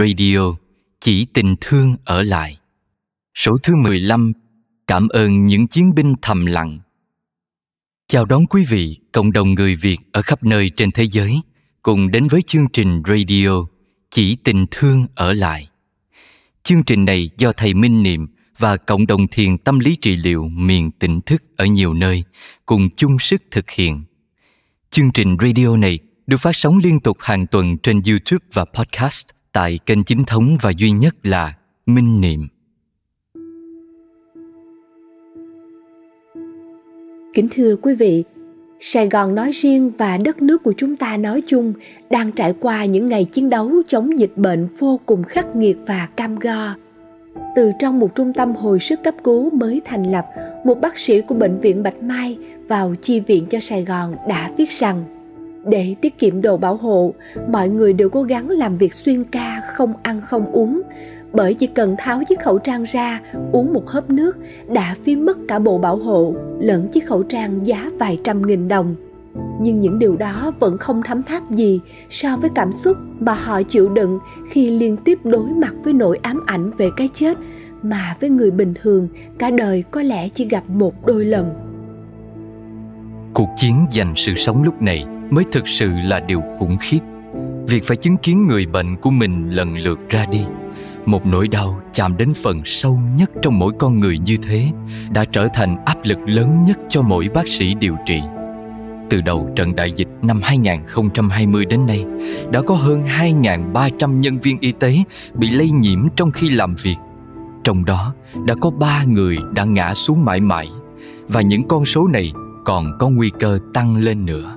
[0.00, 0.56] Radio
[1.00, 2.58] Chỉ tình thương ở lại
[3.34, 4.32] Số thứ 15
[4.86, 6.78] Cảm ơn những chiến binh thầm lặng
[8.08, 11.40] Chào đón quý vị, cộng đồng người Việt ở khắp nơi trên thế giới
[11.82, 13.50] cùng đến với chương trình radio
[14.10, 15.68] Chỉ tình thương ở lại.
[16.62, 18.26] Chương trình này do thầy Minh Niệm
[18.58, 22.24] và cộng đồng thiền tâm lý trị liệu miền tỉnh thức ở nhiều nơi
[22.66, 24.04] cùng chung sức thực hiện.
[24.90, 29.26] Chương trình radio này được phát sóng liên tục hàng tuần trên YouTube và podcast
[29.54, 31.54] tại kênh chính thống và duy nhất là
[31.86, 32.48] Minh Niệm.
[37.34, 38.24] Kính thưa quý vị,
[38.80, 41.72] Sài Gòn nói riêng và đất nước của chúng ta nói chung
[42.10, 46.08] đang trải qua những ngày chiến đấu chống dịch bệnh vô cùng khắc nghiệt và
[46.16, 46.74] cam go.
[47.56, 50.26] Từ trong một trung tâm hồi sức cấp cứu mới thành lập,
[50.64, 54.50] một bác sĩ của bệnh viện Bạch Mai vào chi viện cho Sài Gòn đã
[54.56, 55.04] viết rằng
[55.66, 57.14] để tiết kiệm đồ bảo hộ,
[57.48, 60.82] mọi người đều cố gắng làm việc xuyên ca, không ăn không uống,
[61.32, 63.20] bởi chỉ cần tháo chiếc khẩu trang ra
[63.52, 67.66] uống một hớp nước đã phí mất cả bộ bảo hộ lẫn chiếc khẩu trang
[67.66, 68.94] giá vài trăm nghìn đồng.
[69.60, 73.62] Nhưng những điều đó vẫn không thấm tháp gì so với cảm xúc mà họ
[73.62, 74.18] chịu đựng
[74.50, 77.38] khi liên tiếp đối mặt với nỗi ám ảnh về cái chết
[77.82, 81.50] mà với người bình thường cả đời có lẽ chỉ gặp một đôi lần.
[83.34, 87.00] Cuộc chiến giành sự sống lúc này mới thực sự là điều khủng khiếp
[87.66, 90.40] việc phải chứng kiến người bệnh của mình lần lượt ra đi
[91.06, 94.70] một nỗi đau chạm đến phần sâu nhất trong mỗi con người như thế
[95.10, 98.20] đã trở thành áp lực lớn nhất cho mỗi bác sĩ điều trị.
[99.10, 102.04] Từ đầu trận đại dịch năm 2020 đến nay,
[102.52, 104.96] đã có hơn 2.300 nhân viên y tế
[105.34, 106.96] bị lây nhiễm trong khi làm việc.
[107.64, 108.14] Trong đó
[108.44, 110.68] đã có 3 người đã ngã xuống mãi mãi
[111.28, 112.32] và những con số này
[112.64, 114.56] còn có nguy cơ tăng lên nữa.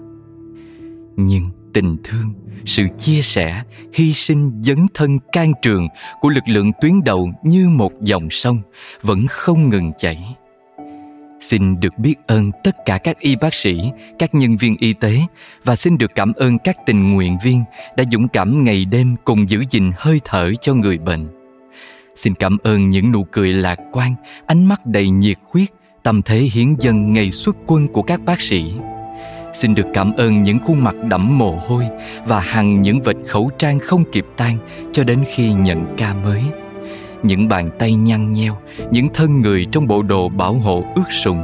[1.19, 2.33] Nhưng tình thương,
[2.66, 3.61] sự chia sẻ,
[3.94, 5.88] hy sinh dấn thân can trường
[6.22, 8.61] của lực lượng tuyến đầu như một dòng sông
[9.01, 10.35] vẫn không ngừng chảy.
[11.39, 13.77] Xin được biết ơn tất cả các y bác sĩ,
[14.19, 15.19] các nhân viên y tế
[15.63, 17.63] và xin được cảm ơn các tình nguyện viên
[17.97, 21.27] đã dũng cảm ngày đêm cùng giữ gìn hơi thở cho người bệnh.
[22.16, 25.69] Xin cảm ơn những nụ cười lạc quan, ánh mắt đầy nhiệt huyết,
[26.03, 28.73] tâm thế hiến dân ngày xuất quân của các bác sĩ
[29.57, 31.84] xin được cảm ơn những khuôn mặt đẫm mồ hôi
[32.25, 34.57] và hằng những vệt khẩu trang không kịp tan
[34.91, 36.44] cho đến khi nhận ca mới.
[37.23, 38.57] Những bàn tay nhăn nheo,
[38.91, 41.44] những thân người trong bộ đồ bảo hộ ướt sũng.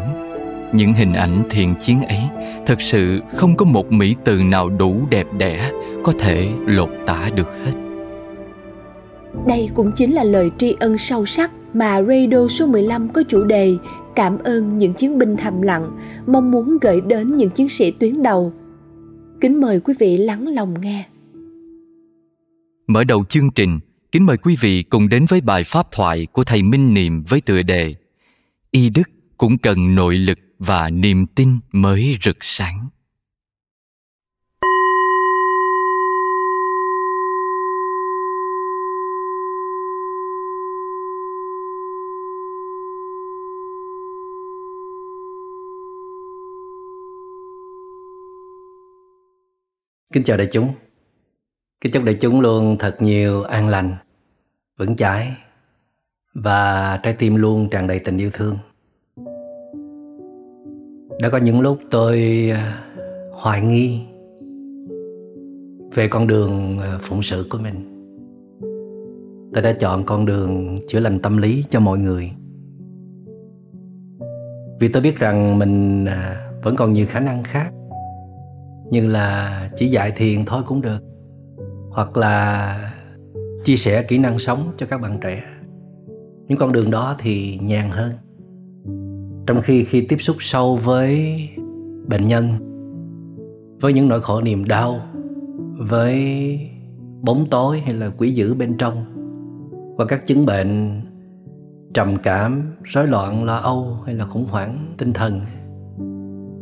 [0.74, 2.22] Những hình ảnh thiện chiến ấy
[2.66, 5.72] thật sự không có một mỹ từ nào đủ đẹp đẽ
[6.04, 7.72] có thể lột tả được hết.
[9.48, 13.44] Đây cũng chính là lời tri ân sâu sắc mà Radio số 15 có chủ
[13.44, 13.76] đề
[14.16, 15.98] cảm ơn những chiến binh thầm lặng,
[16.28, 18.54] mong muốn gửi đến những chiến sĩ tuyến đầu.
[19.42, 21.06] Kính mời quý vị lắng lòng nghe.
[22.88, 23.80] Mở đầu chương trình,
[24.12, 27.42] kính mời quý vị cùng đến với bài pháp thoại của thầy Minh Niệm với
[27.42, 27.96] tựa đề
[28.72, 32.88] Y Đức cũng cần nội lực và niềm tin mới rực sáng.
[50.14, 50.68] Kính chào đại chúng.
[51.82, 53.96] Kính chúc đại chúng luôn thật nhiều an lành,
[54.80, 55.38] Vững chãi
[56.34, 58.58] Và trái tim luôn tràn đầy tình yêu thương.
[61.20, 62.20] Đã có những lúc tôi
[62.54, 62.84] à,
[63.32, 64.02] hoài nghi
[65.96, 67.76] Về con đường à, phụng sự của mình.
[69.54, 72.32] Tôi đã chọn con đường chữa lành tâm lý cho mọi người.
[74.80, 77.74] Vì tôi biết rằng mình à, vẫn còn nhiều khả năng khác
[78.90, 81.00] như là chỉ dạy thiền thôi cũng được.
[81.90, 82.94] Hoặc là
[83.64, 85.44] chia sẻ kỹ năng sống cho các bạn trẻ.
[86.48, 88.12] Những con đường đó thì nhàn hơn.
[89.48, 91.40] Trong khi khi tiếp xúc sâu với
[92.08, 92.46] bệnh nhân
[93.82, 95.02] với những nỗi khổ niềm đau
[95.78, 96.60] với
[97.22, 99.06] bóng tối hay là quỷ dữ bên trong
[99.98, 101.02] và các chứng bệnh
[101.94, 105.42] trầm cảm rối loạn lo âu hay là khủng hoảng tinh thần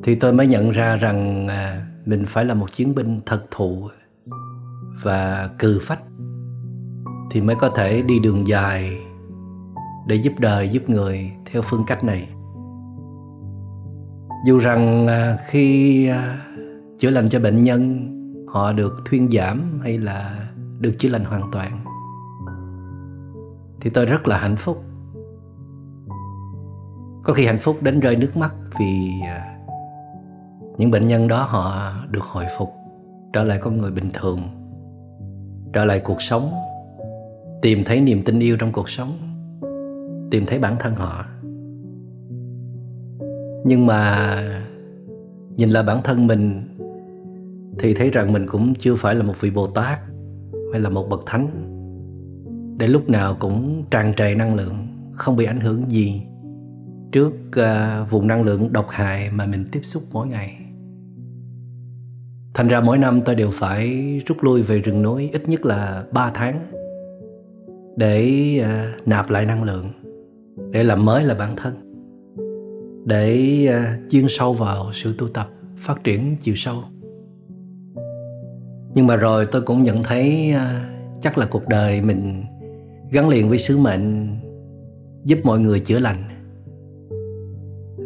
[0.04, 3.90] thì tôi mới nhận ra rằng à, mình phải là một chiến binh thật thụ
[5.04, 6.02] và cừ phách
[7.32, 9.00] thì mới có thể đi đường dài
[10.08, 12.30] để giúp đời, giúp người theo phương cách này.
[14.46, 16.46] Dù rằng à, khi à,
[17.00, 18.08] chữa lành cho bệnh nhân,
[18.48, 20.50] họ được thuyên giảm hay là
[20.80, 21.86] được chữa lành hoàn toàn,
[23.82, 24.84] thì tôi rất là hạnh phúc.
[27.24, 29.51] Có khi hạnh phúc đến rơi nước mắt vì à,
[30.78, 32.70] những bệnh nhân đó họ được hồi phục
[33.34, 34.40] trở lại con người bình thường
[35.74, 36.54] trở lại cuộc sống
[37.62, 39.18] tìm thấy niềm tin yêu trong cuộc sống
[40.32, 41.26] tìm thấy bản thân họ.
[43.66, 44.36] Nhưng mà
[45.56, 46.68] nhìn lại bản thân mình
[47.80, 50.00] thì thấy rằng mình cũng chưa phải là một vị bồ tát
[50.72, 51.48] hay là một bậc thánh.
[52.78, 56.22] Để lúc nào cũng tràn trề năng lượng không bị ảnh hưởng gì
[57.12, 60.61] trước uh, vùng năng lượng độc hại mà mình tiếp xúc mỗi ngày
[62.54, 66.04] thành ra mỗi năm tôi đều phải rút lui về rừng núi ít nhất là
[66.12, 66.60] 3 tháng
[67.96, 69.90] để uh, nạp lại năng lượng
[70.72, 71.74] để làm mới là bản thân
[73.06, 76.84] để uh, chuyên sâu vào sự tu tập phát triển chiều sâu.
[78.94, 82.44] Nhưng mà rồi tôi cũng nhận thấy uh, chắc là cuộc đời mình
[83.12, 84.28] gắn liền với sứ mệnh
[85.24, 86.24] giúp mọi người chữa lành.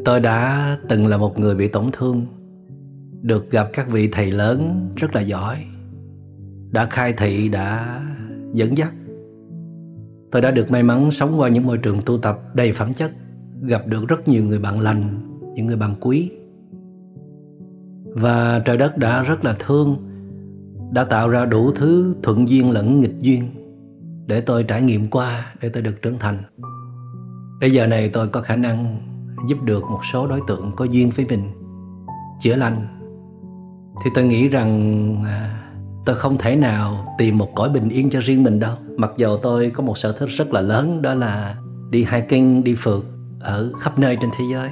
[0.06, 2.26] Tôi đã từng là một người bị tổn thương
[3.26, 5.66] được gặp các vị thầy lớn rất là giỏi.
[6.72, 8.00] Đã khai thị, đã
[8.54, 8.94] dẫn dắt.
[10.32, 13.12] Tôi đã được may mắn sống qua những môi trường tu tập đầy phẩm chất,
[13.62, 15.04] gặp được rất nhiều người bạn lành,
[15.54, 16.32] những người bạn quý.
[18.06, 19.98] Và trời đất đã rất là thương,
[20.92, 23.44] đã tạo ra đủ thứ thuận duyên lẫn nghịch duyên
[24.28, 26.38] để tôi trải nghiệm qua, để tôi được trưởng thành.
[27.62, 28.98] Bây giờ này tôi có khả năng
[29.48, 31.44] giúp được một số đối tượng có duyên với mình,
[32.42, 32.95] chữa lành
[34.04, 35.62] thì tôi nghĩ rằng à,
[36.06, 38.76] tôi không thể nào tìm một cõi bình yên cho riêng mình đâu.
[38.98, 41.56] Mặc dù tôi có một sở thích rất là lớn, đó là
[41.90, 43.06] đi hiking, đi phượt
[43.40, 44.70] ở khắp nơi trên thế giới.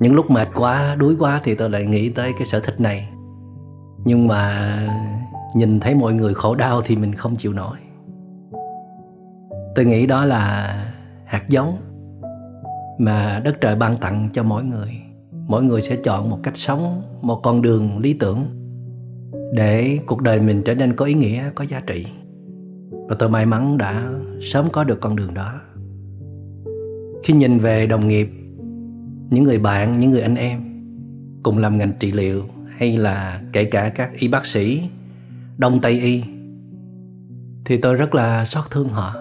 [0.00, 3.08] Những lúc mệt quá, đuối quá thì tôi lại nghĩ tới cái sở thích này.
[4.04, 4.78] Nhưng mà
[5.54, 7.76] nhìn thấy mọi người khổ đau thì mình không chịu nổi.
[9.74, 10.74] Tôi nghĩ đó là
[11.24, 11.76] hạt giống
[12.98, 15.05] mà đất trời ban tặng cho mỗi người
[15.46, 18.46] mỗi người sẽ chọn một cách sống, một con đường lý tưởng
[19.52, 22.06] để cuộc đời mình trở nên có ý nghĩa, có giá trị.
[23.08, 24.12] Và tôi may mắn đã
[24.42, 25.52] sớm có được con đường đó.
[27.24, 28.28] Khi nhìn về đồng nghiệp,
[29.30, 30.60] những người bạn, những người anh em
[31.42, 34.82] cùng làm ngành trị liệu hay là kể cả các y bác sĩ,
[35.58, 36.22] đông tây y,
[37.64, 39.14] thì tôi rất là xót thương họ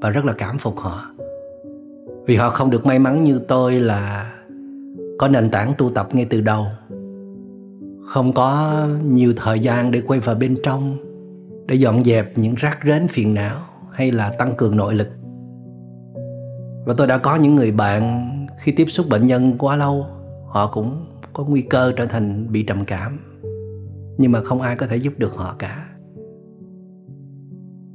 [0.00, 1.10] và rất là cảm phục họ.
[2.26, 4.32] Vì họ không được may mắn như tôi là
[5.18, 6.66] có nền tảng tu tập ngay từ đầu.
[8.06, 10.96] Không có nhiều thời gian để quay vào bên trong,
[11.66, 13.60] để dọn dẹp những rác rến phiền não
[13.92, 15.08] hay là tăng cường nội lực.
[16.86, 18.26] Và tôi đã có những người bạn,
[18.60, 20.06] khi tiếp xúc bệnh nhân quá lâu,
[20.46, 23.18] họ cũng có nguy cơ trở thành bị trầm cảm.
[24.18, 25.88] Nhưng mà không ai có thể giúp được họ cả.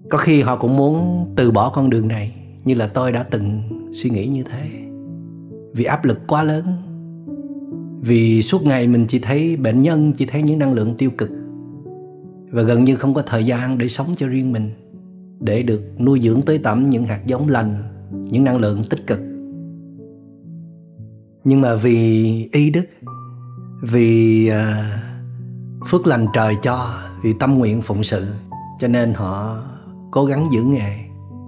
[0.09, 3.61] Có khi họ cũng muốn từ bỏ con đường này, như là tôi đã từng
[3.93, 4.69] suy nghĩ như thế.
[5.73, 6.63] Vì áp lực quá lớn
[8.01, 11.29] vì suốt ngày mình chỉ thấy bệnh nhân, chỉ thấy những năng lượng tiêu cực.
[12.51, 14.71] Và gần như không có thời gian để sống cho riêng mình,
[15.39, 17.75] để được nuôi dưỡng tới tẩm những hạt giống lành,
[18.11, 19.19] những năng lượng tích cực.
[21.43, 22.85] Nhưng mà vì y đức,
[23.81, 25.01] vì à,
[25.87, 26.93] phước lành trời cho,
[27.23, 28.27] vì tâm nguyện phụng sự,
[28.79, 29.63] cho nên họ
[30.11, 30.97] cố gắng giữ nghề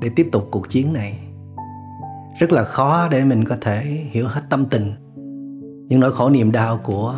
[0.01, 1.20] để tiếp tục cuộc chiến này.
[2.39, 4.92] Rất là khó để mình có thể hiểu hết tâm tình
[5.88, 7.16] những nỗi khổ niềm đau của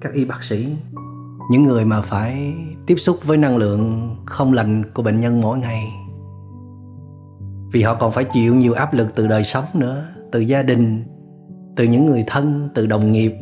[0.00, 0.76] các y bác sĩ.
[1.50, 2.54] Những người mà phải
[2.86, 5.84] tiếp xúc với năng lượng không lành của bệnh nhân mỗi ngày.
[7.72, 11.04] Vì họ còn phải chịu nhiều áp lực từ đời sống nữa, từ gia đình,
[11.76, 13.32] từ những người thân, từ đồng nghiệp,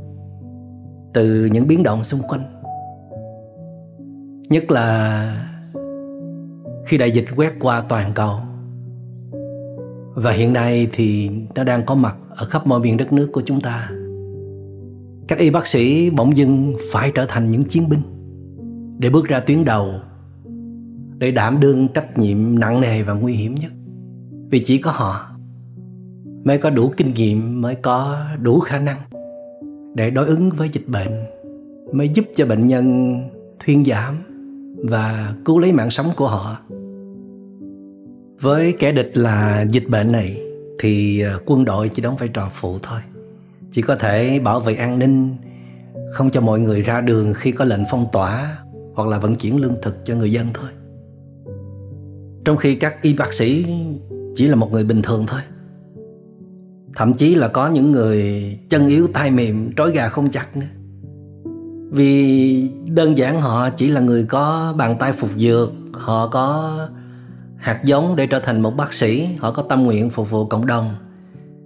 [1.15, 2.41] từ những biến động xung quanh.
[4.51, 5.51] Nhất là
[6.87, 8.39] khi đại dịch quét qua toàn cầu.
[10.15, 13.43] Và hiện nay thì nó đang có mặt ở khắp mọi miền đất nước của
[13.45, 13.91] chúng ta
[15.29, 18.01] các y bác sĩ bỗng dưng phải trở thành những chiến binh
[18.99, 19.95] để bước ra tuyến đầu,
[21.19, 23.73] để đảm đương trách nhiệm nặng nề và nguy hiểm nhất.
[24.51, 25.31] Vì chỉ có họ
[26.45, 28.99] mới có đủ kinh nghiệm, mới có đủ khả năng
[29.95, 31.13] để đối ứng với dịch bệnh,
[31.93, 33.17] mới giúp cho bệnh nhân
[33.65, 34.17] thuyên giảm
[34.85, 36.59] và cứu lấy mạng sống của họ.
[38.41, 40.41] Với kẻ địch là dịch bệnh này
[40.79, 43.01] thì ờ, quân đội chỉ đóng vai trò phụ thôi
[43.71, 45.37] chỉ có thể bảo vệ an ninh,
[46.13, 48.59] không cho mọi người ra đường khi có lệnh phong tỏa
[48.95, 50.71] hoặc là vận chuyển lương thực cho người dân thôi.
[52.45, 53.67] Trong khi các y bác sĩ
[54.35, 55.41] chỉ là một người bình thường thôi.
[56.97, 58.35] Thậm chí là có những người
[58.69, 60.67] chân yếu tay mềm, trói gà không chặt nữa.
[61.91, 66.89] Vì đơn giản họ chỉ là người có bàn tay phục dược, họ có
[67.57, 70.67] hạt giống để trở thành một bác sĩ, họ có tâm nguyện phục vụ cộng
[70.67, 70.95] đồng.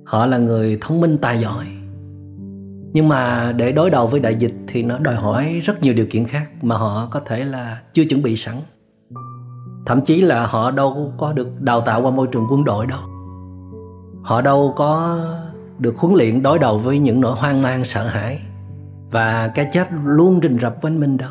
[0.04, 1.66] Họ là người thông minh tài giỏi
[2.92, 6.06] nhưng mà để đối đầu với đại dịch thì nó đòi hỏi rất nhiều điều
[6.10, 8.54] kiện khác mà họ có thể là chưa chuẩn bị sẵn.
[9.86, 13.00] Thậm chí là họ đâu có được đào tạo qua môi trường quân đội đâu.
[14.22, 15.18] Họ đâu có
[15.78, 18.40] được huấn luyện đối đầu với những nỗi hoang mang, sợ hãi
[19.10, 21.30] và cái chết luôn rình rập quanh mình đâu.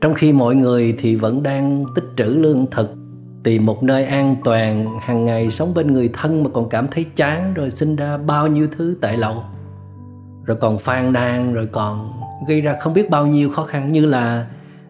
[0.00, 2.94] Trong khi mọi người thì vẫn đang tích trữ lương thực,
[3.44, 7.04] tìm một nơi an toàn, hàng ngày sống bên người thân mà còn cảm thấy
[7.16, 9.42] chán rồi sinh ra bao nhiêu thứ tệ lậu
[10.48, 12.10] rồi còn phàn nàn, rồi còn
[12.48, 14.46] gây ra không biết bao nhiêu khó khăn, như là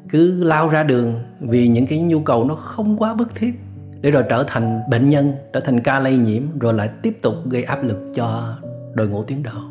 [0.08, 3.54] cứ lao ra đường vì những cái nhu cầu nó không quá bức thiết,
[4.00, 7.34] để rồi trở thành bệnh nhân, trở thành ca lây nhiễm, rồi lại tiếp tục
[7.44, 8.54] gây áp lực cho
[8.94, 9.62] đội ngũ tuyến đầu.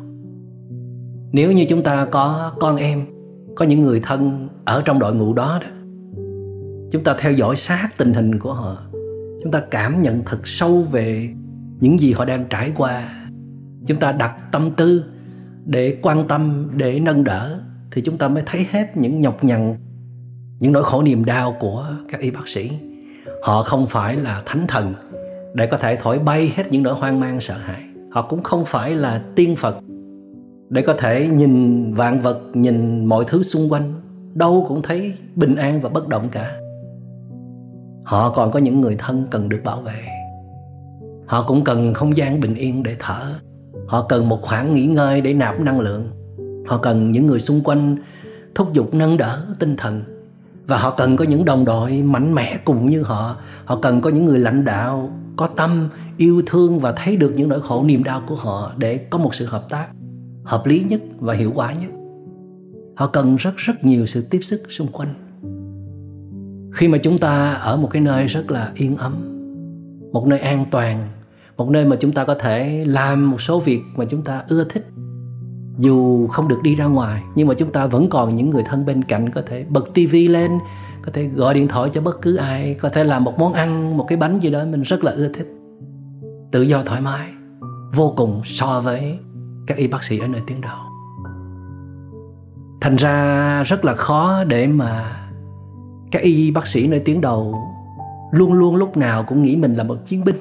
[1.32, 3.06] Nếu như chúng ta có con em,
[3.56, 5.68] có những người thân ở trong đội ngũ đó đó,
[6.90, 8.76] chúng ta theo dõi sát tình hình của họ,
[9.42, 11.28] chúng ta cảm nhận thật sâu về
[11.80, 13.08] những gì họ đang trải qua,
[13.86, 15.04] chúng ta đặt tâm tư
[15.68, 17.60] để quan tâm, để nâng đỡ,
[17.92, 19.74] thì chúng ta mới thấy hết những nhọc nhằn,
[20.60, 22.70] những nỗi khổ niềm đau của các y bác sĩ.
[23.42, 24.94] Họ không phải là thánh thần
[25.54, 27.82] để có thể thổi bay hết những nỗi hoang mang, sợ hãi.
[28.10, 29.76] Họ cũng không phải là tiên phật
[30.68, 33.92] để có thể nhìn vạn vật, nhìn mọi thứ xung quanh,
[34.34, 36.56] đâu cũng thấy bình an và bất động cả.
[38.04, 40.00] Họ còn có những người thân cần được bảo vệ.
[41.26, 43.34] Họ cũng cần không gian bình yên để thở
[43.88, 46.08] họ cần một khoảng nghỉ ngơi để nạp năng lượng.
[46.66, 47.96] Họ cần những người xung quanh
[48.54, 50.02] thúc giục nâng đỡ tinh thần.
[50.66, 53.36] Và họ cần có những đồng đội mạnh mẽ cùng như họ.
[53.64, 57.48] Họ cần có những người lãnh đạo có tâm, yêu thương và thấy được những
[57.48, 59.88] nỗi khổ niềm đau của họ để có một sự hợp tác
[60.44, 61.90] hợp lý nhất và hiệu quả nhất.
[62.96, 65.14] Họ cần rất rất nhiều sự tiếp sức xung quanh.
[66.72, 69.14] Khi mà chúng ta ở một cái nơi rất là yên ấm,
[70.12, 71.08] một nơi an toàn
[71.58, 74.64] một nơi mà chúng ta có thể làm một số việc mà chúng ta ưa
[74.64, 74.86] thích.
[75.78, 78.86] Dù không được đi ra ngoài, nhưng mà chúng ta vẫn còn những người thân
[78.86, 80.50] bên cạnh có thể bật tivi lên,
[81.02, 83.96] có thể gọi điện thoại cho bất cứ ai, có thể làm một món ăn,
[83.96, 85.46] một cái bánh gì đó mình rất là ưa thích.
[86.50, 87.28] Tự do thoải mái,
[87.94, 89.18] vô cùng so với
[89.66, 90.78] các y bác sĩ ở nơi tuyến đầu.
[92.80, 95.16] Thành ra rất là khó để mà
[96.10, 97.54] các y bác sĩ nơi tuyến đầu
[98.30, 100.36] luôn luôn lúc nào cũng nghĩ mình là một chiến binh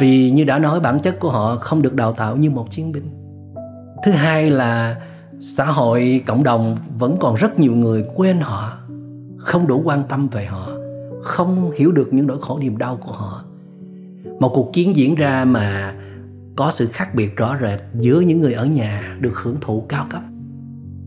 [0.00, 2.92] vì như đã nói, bản chất của họ không được đào tạo như một chiến
[2.92, 3.10] binh.
[4.04, 5.00] Thứ hai là
[5.40, 8.78] xã hội, cộng đồng vẫn còn rất nhiều người quên họ,
[9.38, 10.68] không đủ quan tâm về họ,
[11.22, 13.44] không hiểu được những nỗi khổ niềm đau của họ.
[14.40, 15.94] Một cuộc chiến diễn ra mà
[16.56, 20.06] có sự khác biệt rõ rệt giữa những người ở nhà được hưởng thụ cao
[20.10, 20.22] cấp,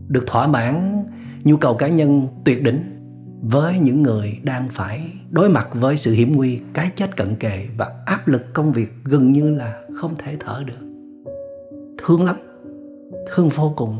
[0.08, 1.04] được thỏa mãn
[1.44, 2.99] nhu cầu cá nhân tuyệt đỉnh
[3.42, 7.66] với những người đang phải đối mặt với sự hiểm nguy, cái chết cận kề
[7.76, 10.86] và áp lực công việc gần như là không thể thở được.
[11.98, 12.36] Thương lắm,
[13.34, 13.96] thương vô cùng.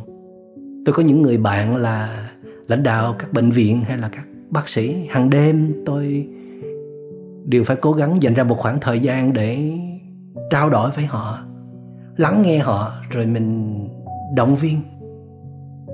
[0.86, 2.30] Tôi có những người bạn là
[2.68, 5.06] lãnh đạo các bệnh viện hay là các bác sĩ.
[5.08, 6.28] Hàng đêm tôi
[7.44, 9.72] đều phải cố gắng dành ra một khoảng thời gian để
[10.50, 11.38] trao đổi với họ,
[12.16, 13.78] lắng nghe họ, rồi mình
[14.34, 14.80] động viên,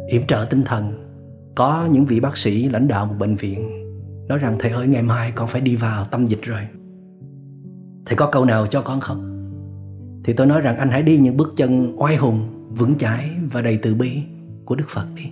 [0.07, 1.06] yểm trợ tinh thần
[1.57, 3.87] có những vị bác sĩ lãnh đạo một bệnh viện
[4.29, 6.61] nói rằng, thầy ơi, ngày mai con phải đi vào tâm dịch rồi.
[8.07, 9.33] Thầy có câu nào cho con không?
[10.25, 13.63] Thì tôi nói rằng, anh hãy đi những bước chân oai hùng, vững chãi và
[13.63, 14.23] đầy từ bi
[14.65, 15.23] của đức phật đi.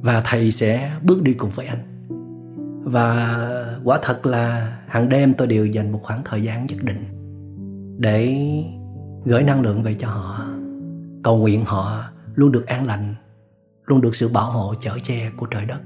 [0.00, 2.08] Và thầy sẽ bước đi cùng với anh.
[2.84, 3.38] Và
[3.84, 7.04] quả thật là hàng đêm tôi đều dành một khoảng thời gian nhất định
[7.98, 8.46] để
[9.24, 10.46] gửi năng lượng về cho họ,
[11.22, 12.04] cầu nguyện họ
[12.34, 13.14] luôn được an lành
[13.86, 15.80] luôn được sự bảo hộ chở che của trời đất.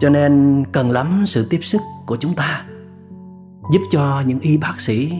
[0.00, 2.66] Cho nên cần lắm sự tiếp sức của chúng ta,
[3.72, 5.12] giúp cho những y bác sĩ,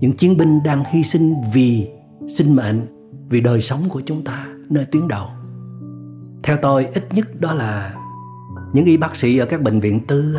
[0.00, 1.90] những chiến binh đang hy sinh vì
[2.28, 2.80] sinh mệnh,
[3.28, 5.26] vì đời sống của chúng ta nơi tuyến đầu.
[6.42, 7.94] Theo tôi, ít nhất đó là
[8.72, 10.36] những y bác sĩ ở các bệnh viện tư,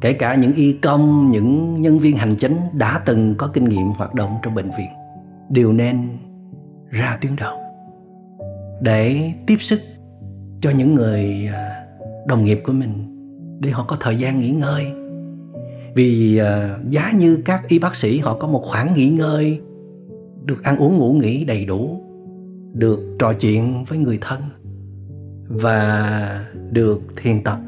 [0.00, 3.86] kể cả những y công, những nhân viên hành chính đã từng có kinh nghiệm
[3.86, 4.90] hoạt động trong bệnh viện,
[5.50, 6.08] đều nên
[6.90, 7.63] ra tuyến đầu
[8.80, 9.80] để tiếp sức
[10.60, 11.86] cho những người à,
[12.26, 12.90] đồng nghiệp của mình
[13.60, 14.84] để họ có thời gian nghỉ ngơi.
[15.94, 19.60] Vì à, giá như các y bác sĩ họ có một khoảng nghỉ ngơi,
[20.44, 22.02] được ăn uống ngủ nghỉ đầy đủ,
[22.72, 24.40] được trò chuyện với người thân
[25.48, 27.58] và được thiền tập.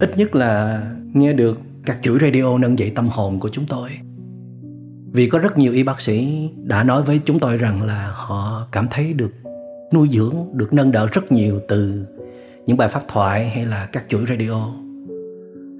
[0.00, 0.82] Ít nhất là
[1.14, 3.90] nghe được các chuỗi radio nâng dậy tâm hồn của chúng tôi.
[5.12, 8.68] Vì có rất nhiều y bác sĩ đã nói với chúng tôi rằng là họ
[8.72, 9.32] cảm thấy được
[9.92, 12.06] nuôi dưỡng được nâng đỡ rất nhiều từ
[12.66, 14.72] những bài pháp thoại hay là các chuỗi radio.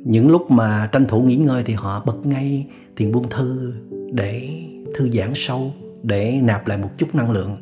[0.05, 3.75] Những lúc mà tranh thủ nghỉ ngơi thì họ bật ngay tiền buông thư
[4.13, 4.49] để
[4.95, 5.73] thư giãn sâu,
[6.03, 7.57] để nạp lại một chút năng lượng.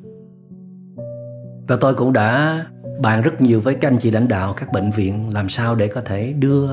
[1.68, 2.66] Và tôi cũng đã
[3.00, 5.88] bàn rất nhiều với các anh chị lãnh đạo các bệnh viện làm sao để
[5.88, 6.68] có thể đưa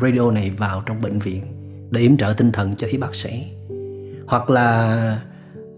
[0.00, 1.42] radio này vào trong bệnh viện
[1.90, 3.44] để yểm trợ tinh thần cho y bác sĩ.
[4.26, 5.20] Hoặc là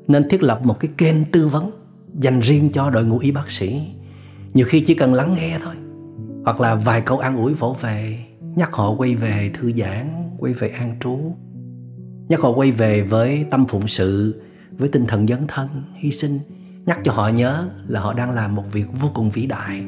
[0.08, 1.70] nên thiết lập một cái kênh tư vấn
[2.18, 3.82] dành riêng cho đội ngũ y bác sĩ.
[4.54, 5.74] Nhiều khi chỉ cần lắng nghe thôi,
[6.44, 8.24] hoặc là vài câu an ủi vỗ về,
[8.56, 11.36] nhắc họ quay về thư giãn, quay về an trú,
[12.28, 16.38] nhắc họ quay về với tâm phụng sự, với tinh thần dấn thân, hy sinh,
[16.86, 19.84] nhắc cho họ nhớ là họ đang làm một việc vô cùng vĩ đại,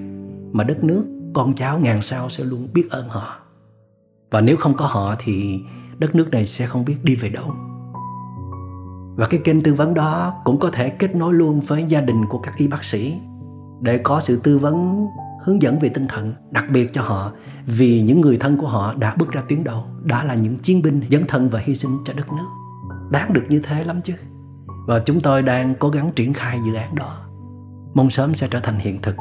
[0.52, 1.04] mà đất nước,
[1.34, 3.36] con cháu ngàn sao sẽ luôn biết ơn họ.
[4.30, 5.60] Và nếu không có họ thì
[5.98, 7.54] đất nước này sẽ không biết đi về đâu
[9.18, 12.26] và cái kênh tư vấn đó cũng có thể kết nối luôn với gia đình
[12.26, 13.14] của các y bác sĩ
[13.80, 15.06] để có sự tư vấn,
[15.44, 17.32] hướng dẫn về tinh thần, đặc biệt cho họ,
[17.66, 20.82] vì những người thân của họ đã bước ra tuyến đầu, đã là những chiến
[20.82, 22.48] binh dấn thân và hy sinh cho đất nước.
[23.10, 24.12] Đáng được như thế lắm chứ.
[24.86, 27.18] Và chúng tôi đang cố gắng triển khai dự án đó.
[27.94, 29.16] Mong sớm sẽ trở thành hiện thực.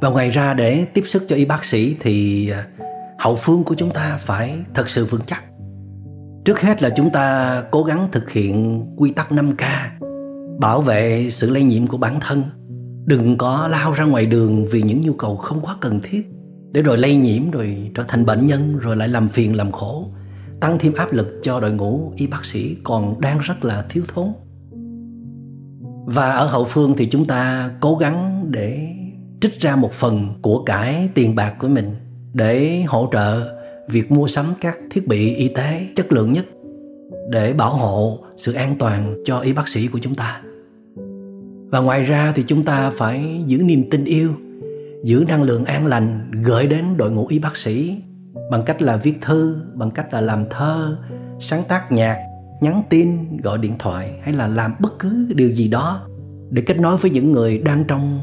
[0.00, 2.66] Và ngoài ra, để tiếp sức cho y bác sĩ thì à,
[3.18, 5.44] hậu phương của chúng ta phải thật sự vững chắc
[6.44, 9.64] trước hết là chúng ta cố gắng thực hiện quy tắc 5K
[10.60, 12.42] bảo vệ sự lây nhiễm của bản thân.
[13.06, 16.30] Đừng có lao ra ngoài đường vì những nhu cầu không quá cần thiết
[16.72, 20.10] để rồi lây nhiễm, rồi trở thành bệnh nhân, rồi lại làm phiền, làm khổ.
[20.60, 24.04] Tăng thêm áp lực cho đội ngũ y bác sĩ còn đang rất là thiếu
[24.14, 24.28] thốn.
[26.06, 28.88] Và ở hậu phương thì chúng ta cố gắng để
[29.40, 31.94] trích ra một phần của cải tiền bạc của mình
[32.32, 36.44] để hỗ trợ việc mua sắm các thiết bị y tế chất lượng nhất
[37.28, 40.42] để bảo hộ sự an toàn cho y bác sĩ của chúng ta.
[41.70, 44.34] Và ngoài ra thì chúng ta phải giữ niềm tin yêu,
[45.04, 47.96] giữ năng lượng an lành gửi đến đội ngũ y bác sĩ
[48.50, 50.96] bằng cách là viết thư, bằng cách là làm thơ,
[51.40, 52.18] sáng tác nhạc,
[52.60, 56.08] nhắn tin, gọi điện thoại hay là làm bất cứ điều gì đó
[56.50, 58.20] để kết nối với những người đang trong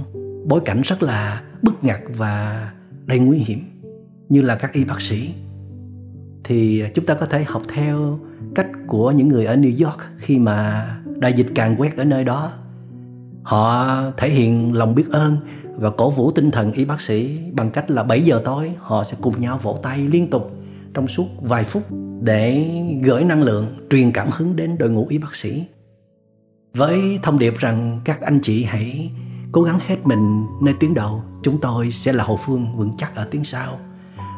[0.47, 2.67] bối cảnh rất là bất ngặt và
[3.06, 3.60] đầy nguy hiểm
[4.30, 5.34] như là các y bác sĩ
[6.43, 8.19] thì chúng ta có thể học theo
[8.56, 12.23] cách của những người ở New York khi mà đại dịch càng quét ở nơi
[12.23, 12.51] đó.
[13.43, 15.38] Họ thể hiện lòng biết ơn
[15.75, 19.04] và cổ vũ tinh thần y bác sĩ bằng cách là 7 giờ tối họ
[19.04, 20.51] sẽ cùng nhau vỗ tay liên tục
[20.93, 21.84] trong suốt vài phút
[22.21, 22.67] để
[23.04, 25.65] gửi năng lượng truyền cảm hứng đến đội ngũ y bác sĩ.
[26.73, 29.12] Với thông điệp rằng các anh chị hãy
[29.51, 33.15] cố gắng hết mình nơi tuyến đầu, chúng tôi sẽ là hậu phương vững chắc
[33.15, 33.80] ở tuyến sau,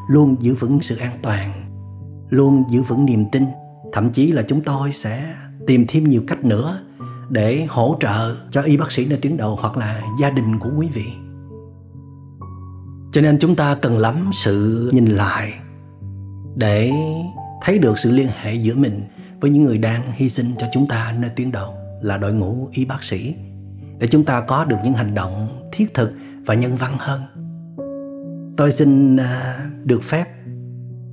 [0.10, 1.73] luôn giữ vững sự an toàn
[2.34, 3.46] luôn giữ vững niềm tin.
[3.94, 5.36] Thậm chí là chúng tôi sẽ
[5.68, 6.80] tìm thêm nhiều cách nữa
[7.30, 10.70] để hỗ trợ cho y bác sĩ nơi tuyến đầu hoặc là gia đình của
[10.78, 11.06] quý vị.
[13.12, 15.54] Cho nên chúng ta cần lắm sự nhìn lại
[16.56, 16.92] để
[17.62, 19.02] thấy được sự liên hệ giữa mình
[19.42, 22.70] với những người đang hy sinh cho chúng ta nơi tuyến đầu là đội ngũ
[22.72, 23.36] y bác sĩ
[24.00, 26.12] để chúng ta có được những hành động thiết thực
[26.46, 27.22] và nhân văn hơn.
[28.58, 30.28] Tôi xin à, được phép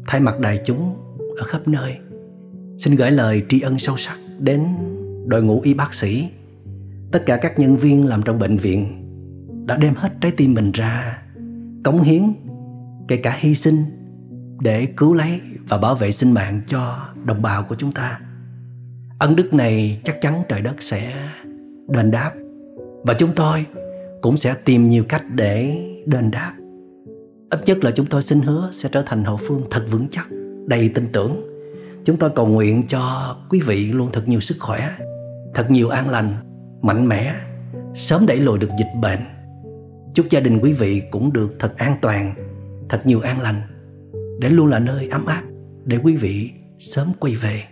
[0.07, 0.97] thay mặt đại chúng
[1.41, 1.99] ở khắp nơi.
[2.79, 4.67] Xin gửi lời tri ân sâu sắc đến
[5.27, 6.29] đội ngũ y bác sĩ.
[7.13, 9.07] Tất cả các nhân viên làm trong bệnh viện
[9.67, 11.23] đã đem hết trái tim mình ra,
[11.85, 12.23] cống hiến,
[13.09, 13.85] kể cả hy sinh,
[14.61, 18.21] để cứu lấy và bảo vệ sinh mạng cho đồng bào của chúng ta.
[19.19, 21.29] Ân đức này chắc chắn trời đất sẽ
[21.89, 22.33] đền đáp
[23.03, 23.67] và chúng tôi
[24.21, 26.55] cũng sẽ tìm nhiều cách để đền đáp.
[27.51, 30.29] Ít nhất là chúng tôi xin hứa sẽ trở thành hậu phương thật vững chắc
[30.71, 31.47] đầy tin tưởng.
[32.05, 34.97] Chúng tôi cầu nguyện cho quý vị luôn thật nhiều sức khỏe,
[35.55, 36.37] thật nhiều an lành,
[36.83, 37.35] mạnh mẽ,
[37.95, 39.21] sớm đẩy lùi được dịch bệnh.
[40.15, 42.35] Chúc gia đình quý vị cũng được thật an toàn,
[42.89, 43.63] thật nhiều an lành.
[44.41, 45.43] Để luôn là nơi ấm áp
[45.85, 47.65] để quý vị sớm quay về.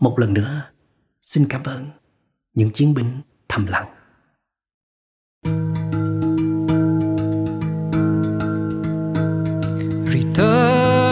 [0.00, 0.62] Một lần nữa,
[1.22, 1.86] xin cảm ơn
[2.54, 3.10] những chiến binh
[3.48, 3.88] thầm lặng.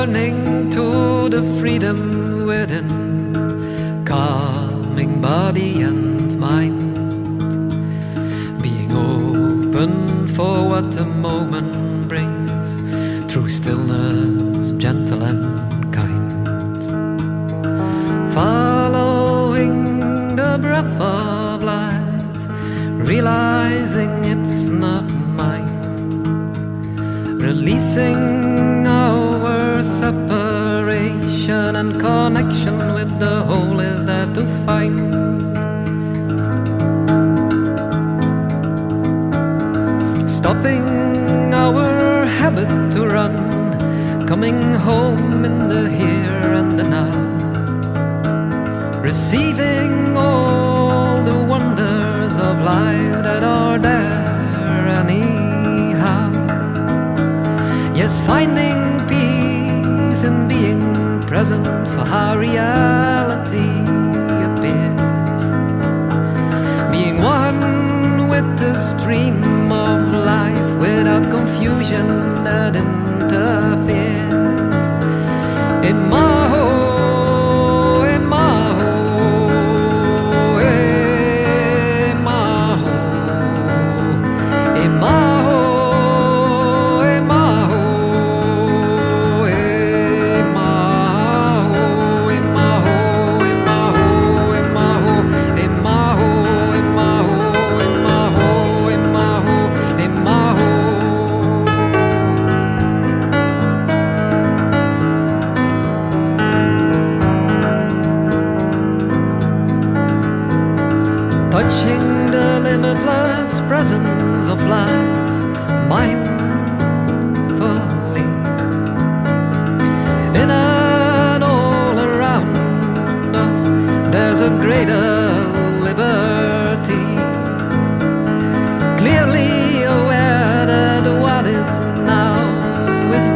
[0.07, 6.16] Returning to the freedom within Calming body and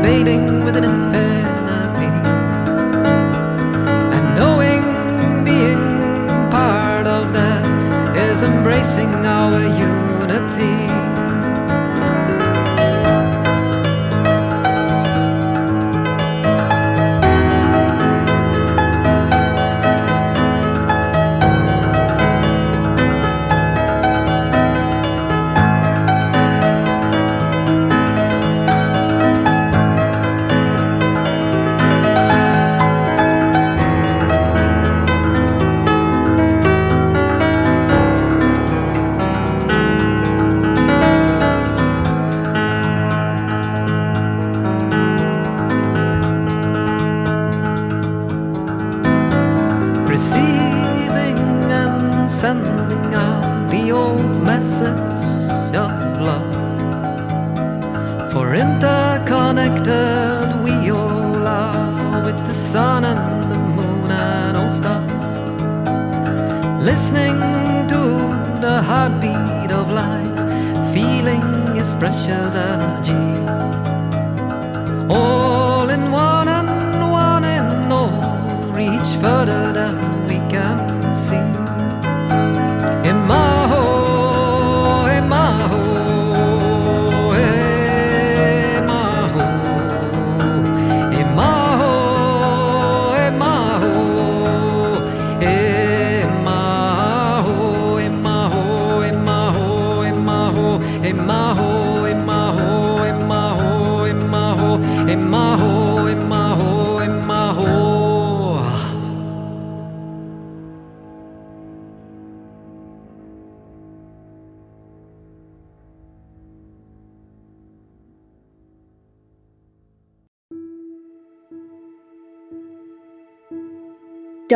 [0.00, 1.29] masturbating with an infant.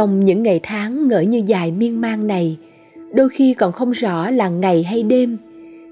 [0.05, 2.57] Trong những ngày tháng ngỡ như dài miên man này,
[3.13, 5.37] đôi khi còn không rõ là ngày hay đêm,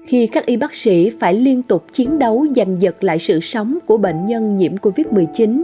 [0.05, 3.77] khi các y bác sĩ phải liên tục chiến đấu giành giật lại sự sống
[3.85, 5.63] của bệnh nhân nhiễm Covid-19,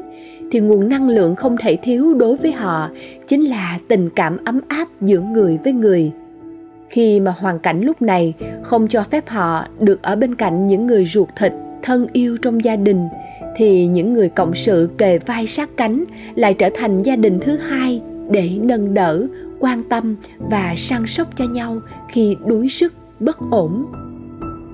[0.51, 2.89] thì nguồn năng lượng không thể thiếu đối với họ
[3.27, 6.11] chính là tình cảm ấm áp giữa người với người.
[6.89, 10.87] Khi mà hoàn cảnh lúc này không cho phép họ được ở bên cạnh những
[10.87, 13.07] người ruột thịt, thân yêu trong gia đình,
[13.55, 16.03] thì những người cộng sự kề vai sát cánh
[16.35, 19.27] lại trở thành gia đình thứ hai để nâng đỡ,
[19.59, 23.85] quan tâm và săn sóc cho nhau khi đuối sức, bất ổn.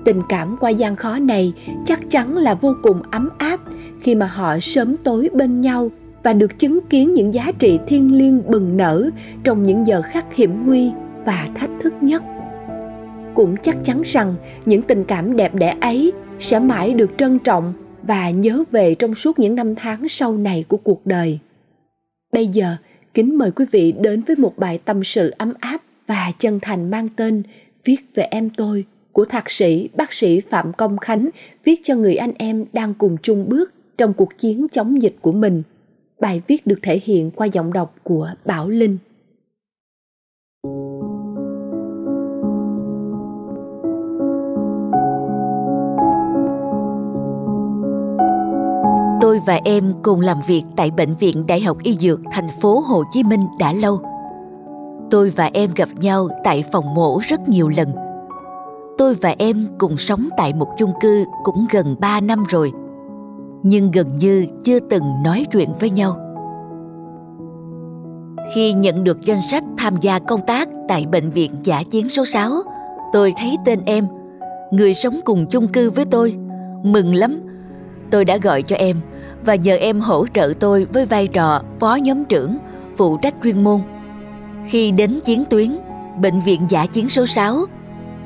[0.04, 1.52] Tình cảm qua gian khó này
[1.84, 3.60] chắc chắn là vô cùng ấm áp
[4.00, 5.90] khi mà họ sớm tối bên nhau
[6.22, 9.10] và được chứng kiến những giá trị thiêng liêng bừng nở
[9.44, 10.90] trong những giờ khắc hiểm nguy
[11.24, 12.22] và thách thức nhất.
[13.34, 14.34] Cũng chắc chắn rằng
[14.66, 19.14] những tình cảm đẹp đẽ ấy sẽ mãi được trân trọng và nhớ về trong
[19.14, 21.38] suốt những năm tháng sau này của cuộc đời.
[22.32, 22.76] Bây giờ,
[23.16, 26.90] kính mời quý vị đến với một bài tâm sự ấm áp và chân thành
[26.90, 27.42] mang tên
[27.84, 31.28] Viết về em tôi của thạc sĩ bác sĩ Phạm Công Khánh,
[31.64, 35.32] viết cho người anh em đang cùng chung bước trong cuộc chiến chống dịch của
[35.32, 35.62] mình.
[36.20, 38.98] Bài viết được thể hiện qua giọng đọc của Bảo Linh.
[49.26, 52.80] Tôi và em cùng làm việc tại Bệnh viện Đại học Y Dược thành phố
[52.80, 53.98] Hồ Chí Minh đã lâu.
[55.10, 57.92] Tôi và em gặp nhau tại phòng mổ rất nhiều lần.
[58.98, 62.72] Tôi và em cùng sống tại một chung cư cũng gần 3 năm rồi.
[63.62, 66.16] nhưng gần như chưa từng nói chuyện với nhau
[68.54, 72.24] khi nhận được danh sách tham gia công tác tại bệnh viện giả chiến số
[72.24, 72.50] 6,
[73.12, 74.06] tôi thấy tên em,
[74.70, 76.36] người sống cùng chung cư với tôi.
[76.82, 77.40] Mừng lắm.
[78.10, 78.96] Tôi đã gọi cho em
[79.44, 82.58] và nhờ em hỗ trợ tôi với vai trò phó nhóm trưởng,
[82.96, 83.80] phụ trách chuyên môn.
[84.66, 85.76] Khi đến chiến tuyến,
[86.20, 87.64] bệnh viện giả chiến số 6,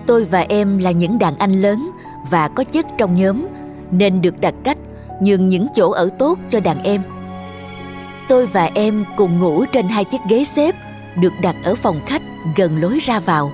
[0.07, 1.91] tôi và em là những đàn anh lớn
[2.31, 3.47] và có chức trong nhóm
[3.91, 4.79] nên được đặt cách
[5.21, 7.03] nhường những chỗ ở tốt cho đàn em.
[8.29, 10.75] Tôi và em cùng ngủ trên hai chiếc ghế xếp
[11.21, 12.23] được đặt ở phòng khách
[12.57, 13.53] gần lối ra vào.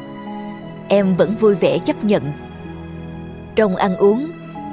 [0.88, 2.22] Em vẫn vui vẻ chấp nhận.
[3.56, 4.26] Trong ăn uống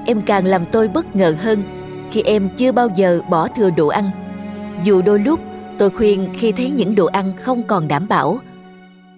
[0.05, 1.63] em càng làm tôi bất ngờ hơn
[2.13, 4.11] khi em chưa bao giờ bỏ thừa đồ ăn
[4.83, 5.39] dù đôi lúc
[5.77, 8.39] tôi khuyên khi thấy những đồ ăn không còn đảm bảo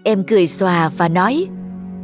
[0.03, 1.47] em cười xòa và nói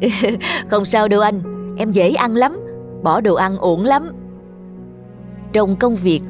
[0.68, 1.42] không sao đâu anh
[1.78, 2.58] em dễ ăn lắm
[3.04, 4.12] bỏ đồ ăn ổn lắm
[5.54, 6.22] trong công việc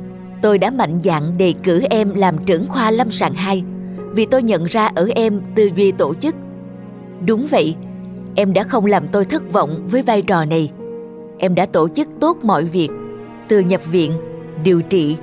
[0.42, 3.64] tôi đã mạnh dạn đề cử em làm trưởng khoa lâm sàng 2
[4.12, 6.36] vì tôi nhận ra ở em tư duy tổ chức.
[7.26, 7.76] Đúng vậy,
[8.36, 10.72] em đã không làm tôi thất vọng với vai trò này.
[11.38, 12.90] Em đã tổ chức tốt mọi việc,
[13.48, 14.12] từ nhập viện,
[14.64, 15.18] điều trị,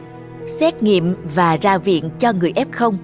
[0.47, 2.95] xét nghiệm và ra viện cho người F0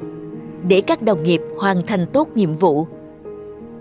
[0.68, 2.86] để các đồng nghiệp hoàn thành tốt nhiệm vụ.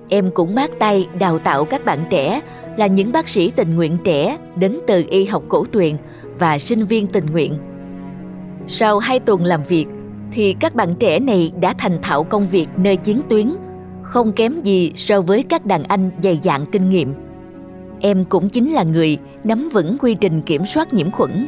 [0.10, 2.42] Em cũng mát tay đào tạo các bạn trẻ
[2.78, 5.96] là những bác sĩ tình nguyện trẻ đến từ y học cổ truyền
[6.40, 7.58] và sinh viên tình nguyện
[8.68, 9.86] sau hai tuần làm việc
[10.32, 13.54] thì các bạn trẻ này đã thành thạo công việc nơi chiến tuyến,
[14.04, 17.14] không kém gì so với các đàn anh dày dạn kinh nghiệm.
[18.00, 21.48] Em cũng chính là người nắm vững quy trình kiểm soát nhiễm khuẩn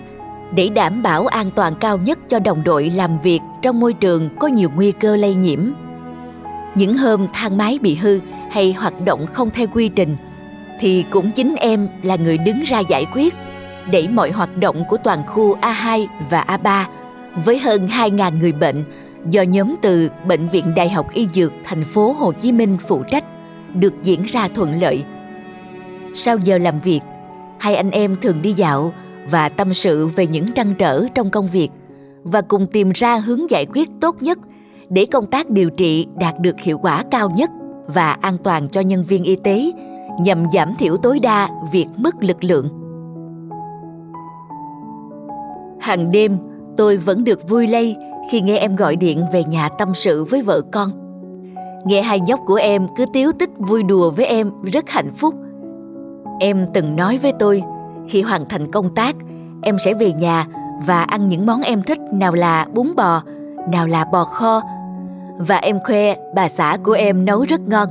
[0.52, 4.30] để đảm bảo an toàn cao nhất cho đồng đội làm việc trong môi trường
[4.40, 5.72] có nhiều nguy cơ lây nhiễm.
[6.76, 8.20] Những hôm thang máy bị hư
[8.52, 10.18] hay hoạt động không theo quy trình
[10.80, 13.34] thì cũng chính em là người đứng ra giải quyết
[13.92, 16.86] để mọi hoạt động của toàn khu A2 và A3
[17.46, 18.84] với hơn 2.000 người bệnh
[19.30, 23.04] do nhóm từ Bệnh viện Đại học Y Dược thành phố Hồ Chí Minh phụ
[23.12, 23.24] trách
[23.74, 25.04] được diễn ra thuận lợi.
[26.14, 27.00] Sau giờ làm việc,
[27.60, 28.94] hai anh em thường đi dạo
[29.30, 31.70] và tâm sự về những trăn trở trong công việc
[32.24, 34.40] và cùng tìm ra hướng giải quyết tốt nhất
[34.90, 37.50] để công tác điều trị đạt được hiệu quả cao nhất
[37.88, 39.72] và an toàn cho nhân viên y tế
[40.20, 42.70] nhằm giảm thiểu tối đa việc mất lực lượng.
[45.82, 46.38] Hàng đêm,
[46.78, 47.96] tôi vẫn được vui lây
[48.32, 51.06] khi nghe em gọi điện về nhà tâm sự với vợ con
[51.86, 55.36] nghe hai nhóc của em cứ tiếu tích vui đùa với em rất hạnh phúc
[56.40, 57.64] em từng nói với tôi
[58.08, 59.16] khi hoàn thành công tác,
[59.62, 60.46] em sẽ về nhà
[60.86, 63.22] và ăn những món em thích, nào là bún bò,
[63.72, 64.62] nào là bò kho.
[65.38, 67.90] Và em khoe bà xã của em nấu rất ngon.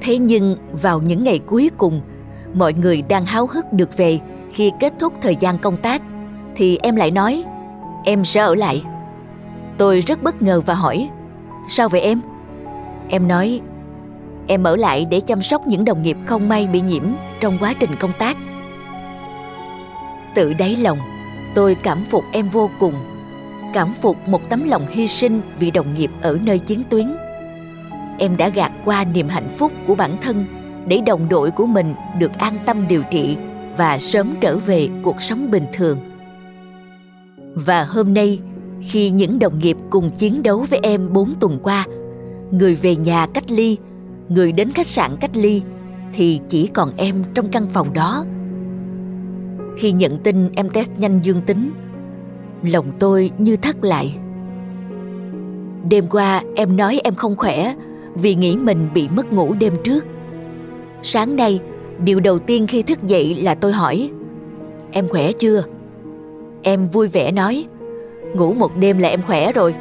[0.00, 2.00] Thế nhưng, vào những ngày cuối cùng,
[2.54, 4.20] mọi người đang háo hức được về
[4.52, 6.02] khi kết thúc thời gian công tác,
[6.56, 7.44] thì em lại nói,
[8.04, 8.82] em sẽ ở lại.
[9.78, 11.10] Tôi rất bất ngờ và hỏi,
[11.68, 12.20] sao vậy em?
[13.08, 13.60] Em nói
[14.46, 17.04] em ở lại để chăm sóc những đồng nghiệp không may bị nhiễm
[17.40, 18.36] trong quá trình công tác.
[20.34, 20.98] Tự đáy lòng
[21.54, 22.94] tôi cảm phục em vô cùng.
[23.74, 27.16] Cảm phục một tấm lòng hy sinh vì đồng nghiệp ở nơi chiến tuyến.
[28.18, 30.44] Em đã gạt qua niềm hạnh phúc của bản thân
[30.86, 33.36] để đồng đội của mình được an tâm điều trị
[33.76, 35.98] và sớm trở về cuộc sống bình thường.
[37.54, 38.40] Và hôm nay,
[38.80, 41.86] khi những đồng nghiệp cùng chiến đấu với em 4 tuần qua,
[42.50, 43.76] người về nhà cách ly,
[44.28, 45.62] người đến khách sạn cách ly,
[46.12, 48.24] thì chỉ còn em trong căn phòng đó.
[49.76, 51.70] Khi nhận tin em test nhanh dương tính,
[52.62, 54.18] lòng tôi như thắt lại.
[55.88, 57.74] Đêm qua em nói em không khỏe
[58.14, 60.04] vì nghĩ mình bị mất ngủ đêm trước.
[61.02, 61.60] Sáng nay,
[62.04, 64.10] điều đầu tiên khi thức dậy là tôi hỏi
[64.92, 65.62] Em khỏe chưa?
[66.62, 67.64] Em vui vẻ nói
[68.34, 69.74] Ngủ một đêm là em khỏe rồi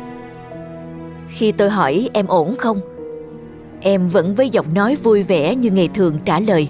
[1.29, 2.79] Khi tôi hỏi em ổn không
[3.87, 6.69] Em vẫn với giọng nói vui vẻ như ngày thường trả lời.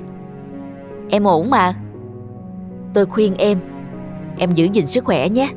[1.10, 1.74] Em ổn mà.
[2.94, 3.60] Tôi khuyên em
[4.38, 5.50] Em giữ gìn sức khỏe nhé.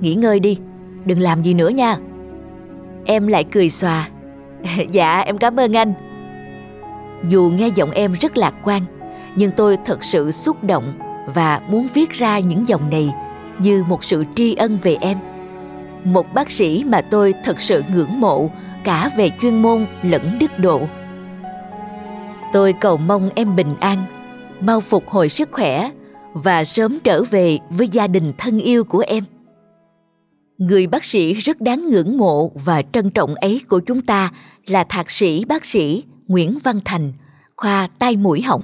[0.00, 0.58] Nghỉ ngơi đi,
[1.04, 1.96] Đừng làm gì nữa nha.
[3.04, 4.08] Em lại cười xòa.
[4.90, 5.92] Dạ em cảm ơn anh.
[7.28, 8.82] Dù nghe giọng em rất lạc quan,
[9.36, 10.98] Nhưng tôi thật sự xúc động
[11.34, 13.14] Và muốn viết ra những dòng này
[13.58, 15.18] như một sự tri ân về em.
[16.04, 18.50] Một bác sĩ mà tôi thật sự ngưỡng mộ
[18.84, 20.80] cả về chuyên môn lẫn đức độ
[22.52, 23.98] tôi cầu mong em bình an,
[24.60, 25.90] mau phục hồi sức khỏe
[26.32, 29.24] và sớm trở về với gia đình thân yêu của em.
[30.58, 34.30] Người bác sĩ rất đáng ngưỡng mộ và trân trọng ấy của chúng ta
[34.66, 37.12] là thạc sĩ bác sĩ nguyễn văn thành,
[37.56, 38.62] khoa tai mũi họng.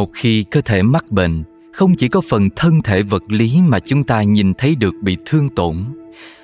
[0.00, 3.78] Một khi cơ thể mắc bệnh, không chỉ có phần thân thể vật lý mà
[3.80, 5.84] chúng ta nhìn thấy được bị thương tổn,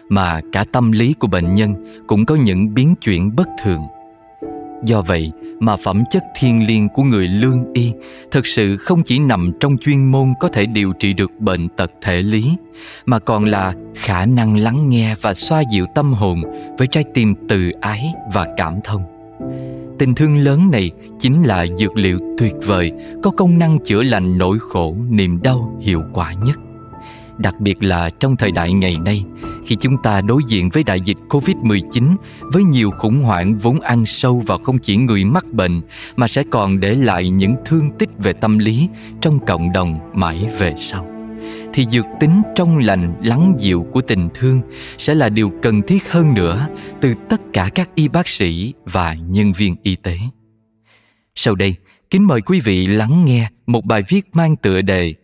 [0.09, 1.75] mà cả tâm lý của bệnh nhân
[2.07, 3.81] cũng có những biến chuyển bất thường.
[4.85, 7.92] Do vậy mà phẩm chất thiêng liêng của người lương y
[8.31, 11.90] thực sự không chỉ nằm trong chuyên môn có thể điều trị được bệnh tật
[12.03, 12.57] thể lý,
[13.07, 16.42] mà còn là khả năng lắng nghe và xoa dịu tâm hồn
[16.79, 19.15] với trái tim từ ái và cảm thông
[19.99, 24.39] tình thương lớn này chính là dược liệu tuyệt vời, có công năng chữa lành
[24.39, 26.59] nỗi khổ, niềm đau hiệu quả nhất.
[27.39, 29.25] Đặc biệt là trong thời đại ngày nay,
[29.67, 32.17] khi chúng ta đối diện với đại dịch Covid-19
[32.53, 35.81] với nhiều khủng hoảng vốn ăn sâu vào không chỉ người mắc bệnh,
[36.17, 38.89] mà sẽ còn để lại những thương tích về tâm lý
[39.21, 41.15] trong cộng đồng mãi về sau
[41.73, 44.61] thì dược tính trong lành lắng dịu của tình thương
[44.99, 46.69] sẽ là điều cần thiết hơn nữa
[47.01, 50.19] từ tất cả các y bác sĩ và nhân viên y tế.
[51.35, 51.77] Sau đây,
[52.11, 55.15] kính mời quý vị lắng nghe một bài viết mang tựa đề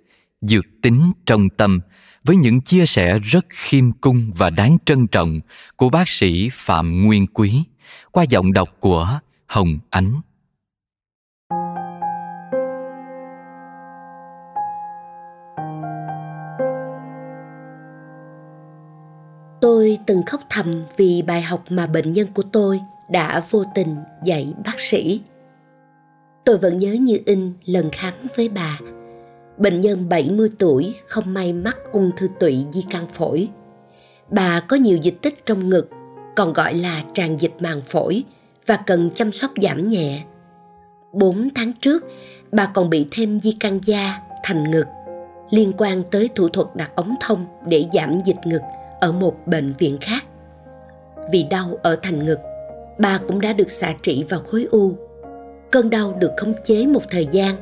[0.41, 1.81] Dược tính trong tâm
[2.25, 5.41] với những chia sẻ rất khiêm cung và đáng trân trọng
[5.77, 7.63] của bác sĩ Phạm Nguyên Quý
[8.11, 10.21] qua giọng đọc của Hồng Ánh.
[19.62, 23.96] Tôi từng khóc thầm vì bài học mà bệnh nhân của tôi đã vô tình
[24.25, 25.20] dạy bác sĩ.
[26.45, 28.78] Tôi vẫn nhớ như in lần khám với bà.
[29.59, 33.49] Bệnh nhân 70 tuổi không may mắc ung thư tụy di căn phổi.
[34.30, 35.89] Bà có nhiều dịch tích trong ngực,
[36.37, 38.24] còn gọi là tràn dịch màng phổi
[38.66, 40.24] và cần chăm sóc giảm nhẹ.
[41.12, 42.05] 4 tháng trước,
[42.53, 44.87] bà còn bị thêm di căn da thành ngực
[45.51, 48.62] liên quan tới thủ thuật đặt ống thông để giảm dịch ngực–
[49.03, 50.24] ở một bệnh viện khác.
[51.30, 52.38] Vì đau ở thành ngực,
[52.98, 54.94] bà cũng đã được xạ trị vào khối u.
[55.70, 57.55] Cơn đau được khống chế một thời gian.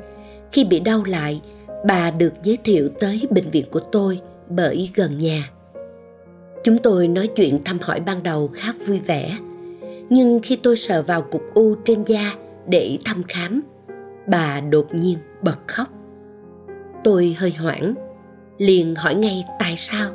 [0.52, 1.40] Khi bị đau lại,
[1.86, 5.50] bà được giới thiệu tới bệnh viện của tôi bởi gần nhà.
[6.64, 9.36] Chúng tôi nói chuyện thăm hỏi ban đầu khá vui vẻ.
[10.10, 12.32] Nhưng khi tôi sờ vào cục u trên da
[12.66, 13.60] để thăm khám,
[14.26, 15.88] bà đột nhiên bật khóc.
[17.04, 17.94] Tôi hơi hoảng,
[18.58, 20.10] liền hỏi ngay tại sao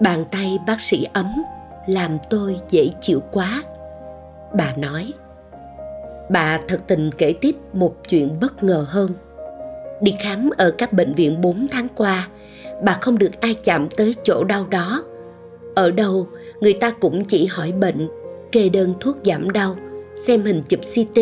[0.00, 1.42] bàn tay bác sĩ ấm,
[1.86, 3.62] làm tôi dễ chịu quá.
[4.54, 5.12] Bà nói,
[6.30, 9.10] bà thật tình kể tiếp một chuyện bất ngờ hơn.
[10.00, 12.28] Đi khám ở các bệnh viện 4 tháng qua,
[12.82, 15.04] bà không được ai chạm tới chỗ đau đó.
[15.74, 16.26] Ở đâu,
[16.60, 18.08] người ta cũng chỉ hỏi bệnh,
[18.52, 19.76] kê đơn thuốc giảm đau,
[20.26, 21.18] xem hình chụp ct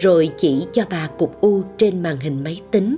[0.00, 2.96] rồi chỉ cho bà cục u trên màn hình máy tính.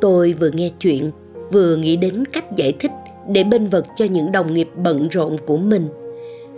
[0.00, 1.12] Tôi vừa nghe chuyện,
[1.52, 2.90] vừa nghĩ đến cách giải thích
[3.28, 5.88] để bên vực cho những đồng nghiệp bận rộn của mình.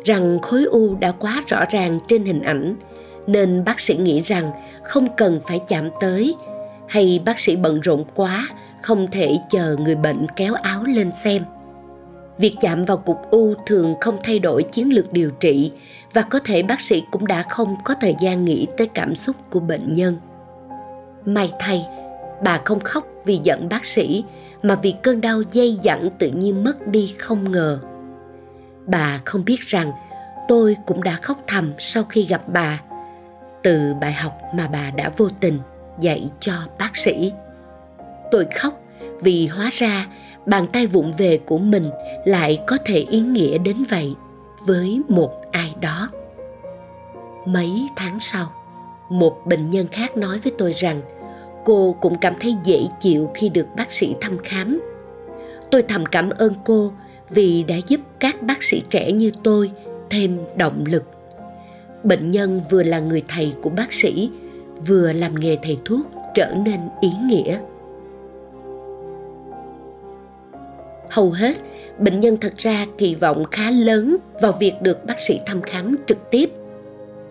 [0.05, 2.77] Rằng khối u đã quá rõ ràng trên hình ảnh,
[3.27, 4.51] nên bác sĩ nghĩ rằng
[4.83, 6.35] không cần phải chạm tới,
[6.89, 8.49] hay bác sĩ bận rộn quá,
[8.83, 11.43] không thể chờ người bệnh kéo áo lên xem.
[12.39, 15.73] Việc chạm vào cục u thường không thay đổi chiến lược điều trị,
[16.13, 19.37] và có thể bác sĩ cũng đã không có thời gian nghĩ tới cảm xúc
[19.51, 20.17] của bệnh nhân.
[21.25, 21.87] May thay,
[22.45, 24.25] bà không khóc vì giận bác sĩ
[24.63, 27.79] mà vì cơn đau dây dẳng tự nhiên mất đi không ngờ.
[28.87, 29.93] Bà không biết rằng
[30.49, 32.81] tôi cũng đã khóc thầm sau khi gặp bà,
[33.63, 35.59] từ bài học mà bà đã vô tình
[36.01, 37.33] dạy cho bác sĩ.
[38.31, 38.81] Tôi khóc
[39.21, 40.07] vì hóa ra
[40.47, 41.91] bàn tay vụng về của mình
[42.25, 44.15] lại có thể ý nghĩa đến vậy
[44.67, 46.09] với một ai đó.
[47.47, 48.53] Mấy tháng sau,
[49.11, 51.03] một bệnh nhân khác nói với tôi rằng
[51.71, 54.81] cô cũng cảm thấy dễ chịu khi được bác sĩ thăm khám.
[55.71, 56.93] Tôi thầm cảm ơn cô
[57.29, 59.71] vì đã giúp các bác sĩ trẻ như tôi
[60.11, 61.03] thêm động lực.
[62.03, 64.31] Bệnh nhân vừa là người thầy của bác sĩ,
[64.87, 67.59] vừa làm nghề thầy thuốc trở nên ý nghĩa.
[71.11, 71.57] Hầu hết,
[71.99, 75.97] bệnh nhân thật ra kỳ vọng khá lớn vào việc được bác sĩ thăm khám
[76.07, 76.51] trực tiếp.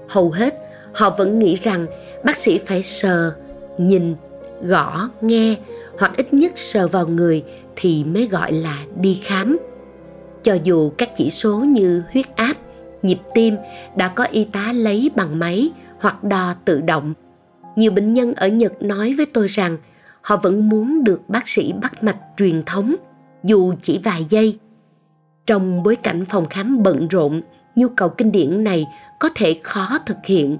[0.07, 0.55] Hầu hết,
[0.91, 1.85] họ vẫn nghĩ rằng
[2.23, 3.31] bác sĩ phải sờ,
[3.77, 4.15] nhìn
[4.63, 5.57] gõ, nghe
[5.99, 7.43] hoặc ít nhất sờ vào người
[7.75, 9.57] thì mới gọi là đi khám.
[10.43, 12.53] Cho dù các chỉ số như huyết áp,
[13.01, 13.55] nhịp tim
[13.95, 17.13] đã có y tá lấy bằng máy hoặc đo tự động.
[17.75, 19.77] Nhiều bệnh nhân ở nhật nói với tôi rằng
[20.21, 22.95] họ vẫn muốn được bác sĩ bắt mạch truyền thống,
[23.43, 24.59] dù chỉ vài giây.
[25.45, 27.41] Trong bối cảnh phòng khám bận rộn,
[27.75, 28.87] nhu cầu kinh điển này
[29.19, 30.57] có thể khó thực hiện.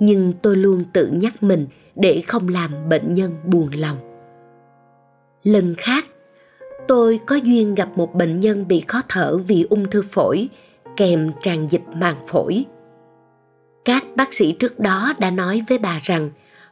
[0.00, 1.66] Nhưng tôi luôn tự nhắc mình
[1.96, 3.96] để không làm bệnh nhân buồn lòng.
[5.42, 6.06] Lần khác,
[6.88, 10.48] tôi có duyên gặp một bệnh nhân bị khó thở vì ung thư phổi,
[10.96, 12.64] kèm tràn dịch màng phổi.
[13.84, 16.30] Các bác sĩ trước đó đã nói với bà rằng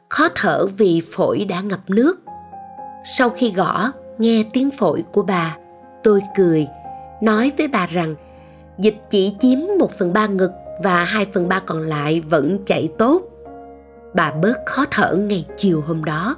[0.09, 2.21] khó thở vì phổi đã ngập nước.
[3.17, 5.57] Sau khi gõ, nghe tiếng phổi của bà,
[6.03, 6.67] tôi cười,
[7.23, 8.15] nói với bà rằng
[8.79, 10.51] dịch chỉ chiếm một phần ba ngực
[10.83, 13.23] và hai phần ba còn lại vẫn chạy tốt
[14.15, 16.37] bà bớt khó thở ngày chiều hôm đó.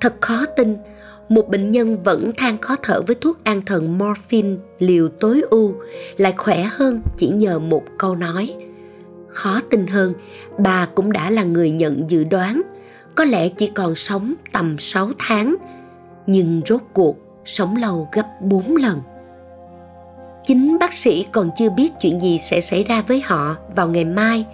[0.00, 0.76] Thật khó tin
[1.28, 5.74] một bệnh nhân vẫn than khó thở với thuốc an thần morphine liều tối ưu
[6.16, 8.54] lại khỏe hơn chỉ nhờ một câu nói.
[9.28, 10.14] Khó tin hơn
[10.58, 12.62] bà cũng đã là người nhận dự đoán
[13.14, 15.56] có lẽ chỉ còn sống tầm 6 tháng
[16.26, 19.00] nhưng rốt cuộc sống lâu gấp 4 lần.
[20.44, 24.04] Chính bác sĩ còn chưa biết chuyện gì sẽ xảy ra với họ vào ngày
[24.04, 24.46] mai,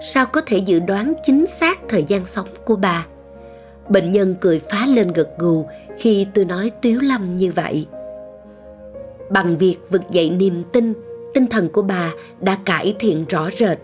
[0.00, 3.06] sao có thể dự đoán chính xác thời gian sống của bà.
[3.88, 5.66] Bệnh nhân cười phá lên gật gù
[5.98, 7.86] khi tôi nói tiếu lâm như vậy.
[9.30, 10.92] Bằng việc vực dậy niềm tin,
[11.34, 13.78] tinh thần của bà đã cải thiện rõ rệt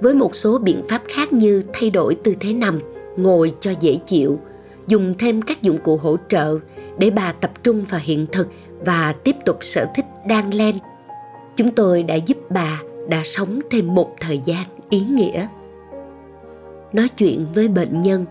[0.00, 2.80] với một số biện pháp khác như thay đổi tư thế nằm,
[3.16, 4.40] ngồi cho dễ chịu,
[4.86, 6.58] dùng thêm các dụng cụ hỗ trợ
[6.98, 8.48] để bà tập trung vào hiện thực
[8.84, 10.74] và tiếp tục sở thích đan len.
[11.56, 15.46] Chúng tôi đã giúp bà đã sống thêm một thời gian ý nghĩa.
[16.92, 18.24] Nói chuyện với bệnh nhân,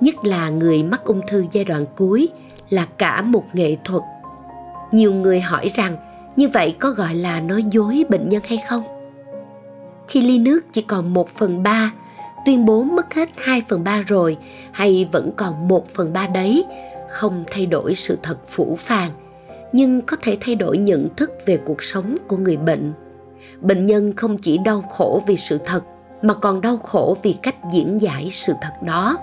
[0.00, 2.28] nhất là người mắc ung thư giai đoạn cuối
[2.70, 4.02] là cả một nghệ thuật.
[4.92, 5.96] Nhiều người hỏi rằng
[6.36, 8.82] như vậy có gọi là nói dối bệnh nhân hay không?
[10.08, 11.92] Khi ly nước chỉ còn một phần ba
[12.46, 14.36] tuyên bố mất hết 2 phần 3 rồi
[14.72, 16.64] hay vẫn còn 1 phần 3 đấy,
[17.08, 19.10] không thay đổi sự thật phủ phàng,
[19.72, 22.92] nhưng có thể thay đổi nhận thức về cuộc sống của người bệnh.
[23.60, 25.80] Bệnh nhân không chỉ đau khổ vì sự thật
[26.26, 29.18] mà còn đau khổ vì cách diễn giải sự thật đó.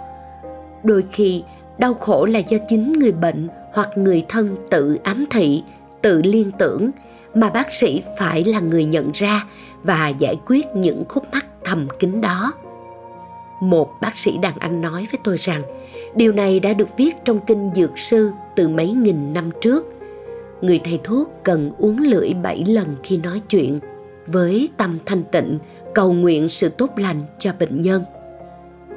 [0.83, 1.43] Đôi khi,
[1.77, 5.63] đau khổ là do chính người bệnh hoặc người thân tự ám thị,
[6.01, 6.91] tự liên tưởng
[7.33, 9.43] mà bác sĩ phải là người nhận ra
[9.83, 12.53] và giải quyết những khúc mắc thầm kín đó
[13.63, 15.61] một bác sĩ đàn anh nói với tôi rằng
[16.15, 19.85] điều này đã được viết trong kinh dược sư từ mấy nghìn năm trước
[20.61, 23.79] người thầy thuốc cần uống lưỡi bảy lần khi nói chuyện
[24.27, 25.59] với tâm thanh tịnh
[25.93, 28.03] cầu nguyện sự tốt lành cho bệnh nhân.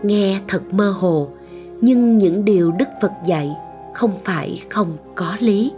[0.02, 1.28] Nghe thật mơ hồ,
[1.80, 3.50] nhưng những điều đức phật dạy
[3.94, 5.72] không phải không có lý.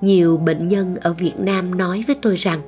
[0.00, 2.60] Nhiều bệnh nhân ở việt nam nói với tôi rằng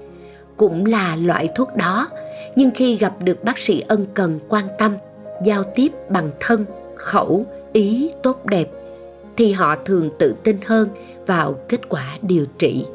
[0.56, 2.08] cũng là loại thuốc đó,
[2.56, 4.94] nhưng khi gặp được bác sĩ ân cần quan tâm,
[5.44, 6.64] giao tiếp bằng thân,
[6.96, 8.68] khẩu, ý tốt đẹp,
[9.36, 10.88] thì họ thường tự tin hơn
[11.26, 12.86] vào kết quả điều trị.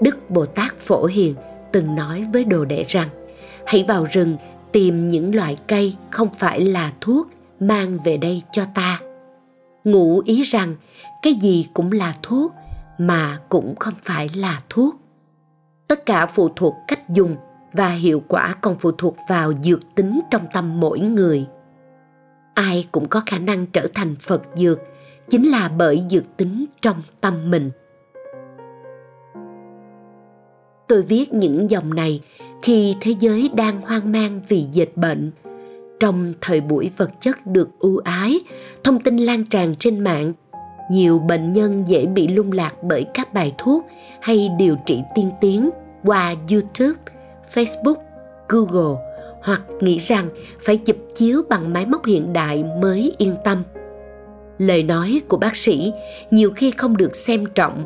[0.00, 1.34] Đức bồ tát phổ hiền
[1.72, 3.08] từng nói với đồ đệ rằng
[3.68, 4.36] hãy vào rừng,
[4.72, 7.28] tìm những loại cây không phải là thuốc
[7.60, 9.00] mang về đây cho ta.
[9.84, 10.76] Ngụ ý rằng
[11.22, 12.54] cái gì cũng là thuốc
[12.98, 14.96] mà cũng không phải là thuốc.
[15.88, 17.36] Tất cả phụ thuộc cách dùng
[17.72, 21.46] và hiệu quả còn phụ thuộc vào dược tính trong tâm mỗi người.
[22.54, 24.80] Ai cũng có khả năng trở thành phật dược,
[25.28, 27.70] chính là bởi dược tính trong tâm mình.
[30.88, 32.22] Tôi viết những dòng này
[32.62, 35.32] khi thế giới đang hoang mang vì dịch bệnh
[36.00, 38.40] trong thời buổi vật chất được ưu ái
[38.84, 40.32] thông tin lan tràn trên mạng
[40.90, 43.86] nhiều bệnh nhân dễ bị lung lạc bởi các bài thuốc
[44.20, 45.70] hay điều trị tiên tiến
[46.04, 47.00] qua youtube
[47.54, 47.94] Facebook,
[48.48, 49.02] Google
[49.42, 50.28] hoặc nghĩ rằng
[50.60, 53.62] phải chụp chiếu bằng máy móc hiện đại mới yên tâm.
[54.58, 55.92] lời nói của bác sĩ
[56.30, 57.84] nhiều khi không được xem trọng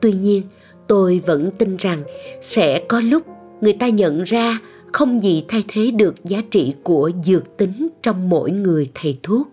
[0.00, 0.42] tuy nhiên
[0.86, 2.02] tôi vẫn tin rằng
[2.40, 3.22] sẽ có lúc
[3.60, 4.58] người ta nhận ra
[4.92, 9.48] không gì thay thế được giá trị của dược tính trong mỗi người thầy thuốc.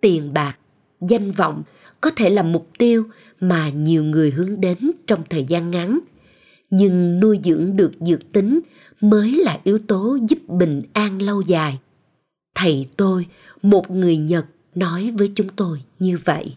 [0.00, 0.56] Tiền bạc,
[1.00, 1.62] danh vọng
[2.00, 3.04] có thể là mục tiêu
[3.40, 5.98] mà nhiều người hướng đến trong thời gian ngắn,
[6.70, 8.60] nhưng nuôi dưỡng được dược tính
[9.00, 11.78] mới là yếu tố giúp bình an lâu dài.
[12.54, 13.26] Thầy tôi,
[13.62, 16.56] một người nhật, nói với chúng tôi như vậy.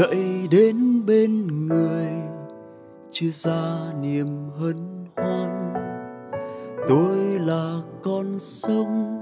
[0.00, 2.06] Chạy đến bên người
[3.10, 5.74] chia ra niềm hân hoan.
[6.88, 9.20] Tôi là con sông,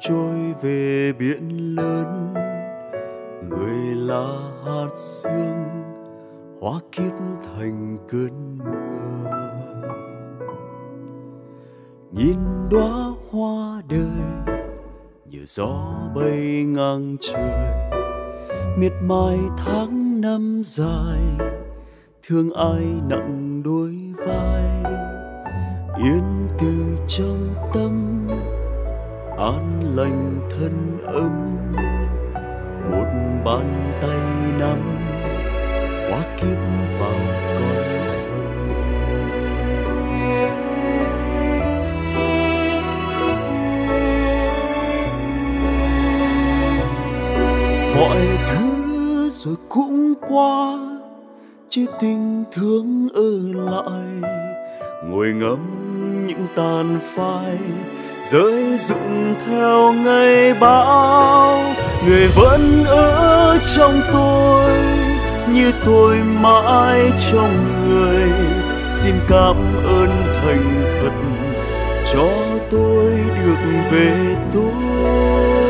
[0.00, 2.34] trôi về biển lớn.
[3.48, 5.64] Người là hạt sương
[6.60, 7.12] hóa kiếp
[7.56, 9.30] thành cơn mưa.
[12.12, 12.38] Nhìn
[12.70, 14.54] đóa hoa đời,
[15.30, 17.87] như gió bay ngang trời
[18.80, 21.48] miệt mài tháng năm dài,
[22.28, 24.62] thương ai nặng đôi vai.
[26.02, 28.26] Yên từ trong tâm,
[29.38, 31.56] an lành thân ấm
[32.90, 33.06] một
[33.44, 34.80] bàn tay nắm
[36.10, 36.58] hóa kiếp
[37.00, 37.20] vào
[37.58, 38.34] con sông.
[47.94, 48.67] Mọi thứ
[49.44, 50.78] rồi cũng qua
[51.70, 54.30] chỉ tình thương ở lại.
[55.04, 55.58] Ngồi ngắm
[56.26, 57.58] những tàn phai,
[58.30, 61.60] rơi rụng theo ngày bão.
[62.06, 64.70] Người vẫn ở trong tôi,
[65.52, 67.54] như tôi mãi trong
[67.86, 68.30] người.
[68.90, 70.08] Xin cảm ơn
[70.42, 71.12] thành thật,
[72.12, 72.28] cho
[72.70, 73.12] tôi
[73.44, 75.67] được về tôi.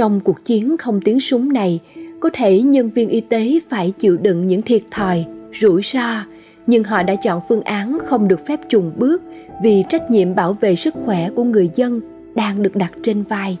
[0.00, 1.80] Trong cuộc chiến không tiếng súng này,
[2.20, 5.24] có thể nhân viên y tế phải chịu đựng những thiệt thòi,
[5.60, 6.24] rủi ro,
[6.66, 9.22] nhưng họ đã chọn phương án không được phép trùng bước
[9.62, 12.00] vì trách nhiệm bảo vệ sức khỏe của người dân
[12.34, 13.56] đang được đặt trên vai.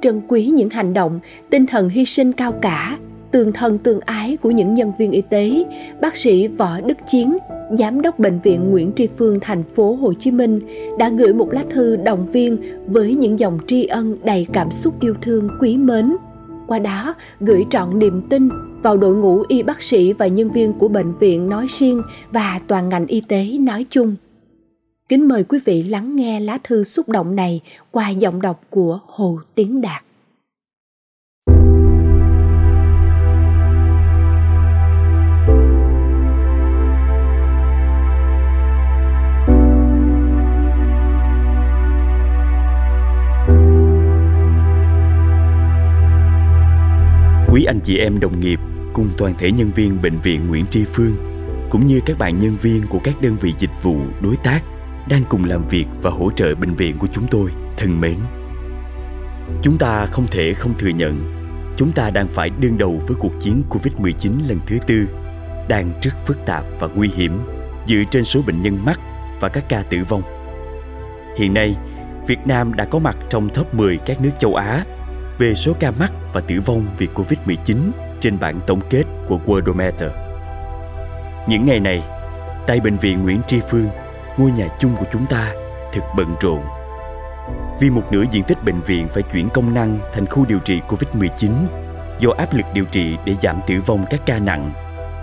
[0.00, 2.98] Trân quý những hành động, tinh thần hy sinh cao cả,
[3.32, 5.64] tương thân tương ái của những nhân viên y tế,
[6.00, 7.36] bác sĩ Võ Đức Chiến
[7.78, 10.58] Giám đốc Bệnh viện Nguyễn Tri Phương thành phố Hồ Chí Minh
[10.98, 12.56] đã gửi một lá thư động viên
[12.86, 16.16] với những dòng tri ân đầy cảm xúc yêu thương quý mến.
[16.66, 18.48] Qua đó, gửi trọn niềm tin
[18.82, 22.02] vào đội ngũ y bác sĩ và nhân viên của bệnh viện nói riêng
[22.32, 24.14] và toàn ngành y tế nói chung.
[25.08, 27.60] Kính mời quý vị lắng nghe lá thư xúc động này
[27.90, 30.04] qua giọng đọc của Hồ Tiến Đạt.
[47.52, 48.60] Quý anh chị em đồng nghiệp
[48.92, 51.12] cùng toàn thể nhân viên bệnh viện Nguyễn Tri Phương
[51.70, 54.60] cũng như các bạn nhân viên của các đơn vị dịch vụ đối tác
[55.08, 58.16] đang cùng làm việc và hỗ trợ bệnh viện của chúng tôi thân mến.
[59.62, 61.32] Chúng ta không thể không thừa nhận
[61.76, 65.08] chúng ta đang phải đương đầu với cuộc chiến Covid-19 lần thứ tư
[65.68, 67.38] đang rất phức tạp và nguy hiểm
[67.88, 69.00] dựa trên số bệnh nhân mắc
[69.40, 70.22] và các ca tử vong.
[71.38, 71.76] Hiện nay,
[72.26, 74.84] Việt Nam đã có mặt trong top 10 các nước châu Á
[75.42, 77.76] về số ca mắc và tử vong vì Covid-19
[78.20, 80.10] trên bản tổng kết của Worldometer.
[81.48, 82.02] Những ngày này,
[82.66, 83.86] tại bệnh viện Nguyễn Tri Phương,
[84.36, 85.52] ngôi nhà chung của chúng ta
[85.92, 86.62] thật bận rộn.
[87.80, 90.80] Vì một nửa diện tích bệnh viện phải chuyển công năng thành khu điều trị
[90.88, 91.50] Covid-19
[92.18, 94.72] do áp lực điều trị để giảm tử vong các ca nặng,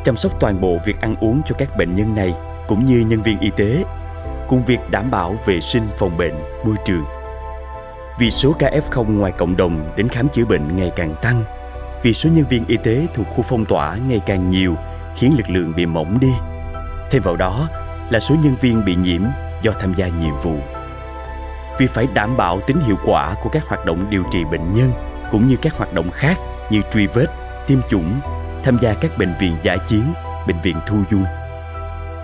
[0.05, 2.33] chăm sóc toàn bộ việc ăn uống cho các bệnh nhân này
[2.67, 3.83] cũng như nhân viên y tế,
[4.47, 6.33] cùng việc đảm bảo vệ sinh phòng bệnh,
[6.65, 7.03] môi trường.
[8.19, 11.43] Vì số ca F0 ngoài cộng đồng đến khám chữa bệnh ngày càng tăng,
[12.03, 14.75] vì số nhân viên y tế thuộc khu phong tỏa ngày càng nhiều
[15.15, 16.31] khiến lực lượng bị mỏng đi.
[17.11, 17.67] Thêm vào đó
[18.09, 19.21] là số nhân viên bị nhiễm
[19.61, 20.55] do tham gia nhiệm vụ.
[21.79, 24.91] Vì phải đảm bảo tính hiệu quả của các hoạt động điều trị bệnh nhân
[25.31, 26.37] cũng như các hoạt động khác
[26.69, 27.27] như truy vết,
[27.67, 28.19] tiêm chủng,
[28.63, 30.03] tham gia các bệnh viện giả chiến,
[30.47, 31.25] bệnh viện thu dung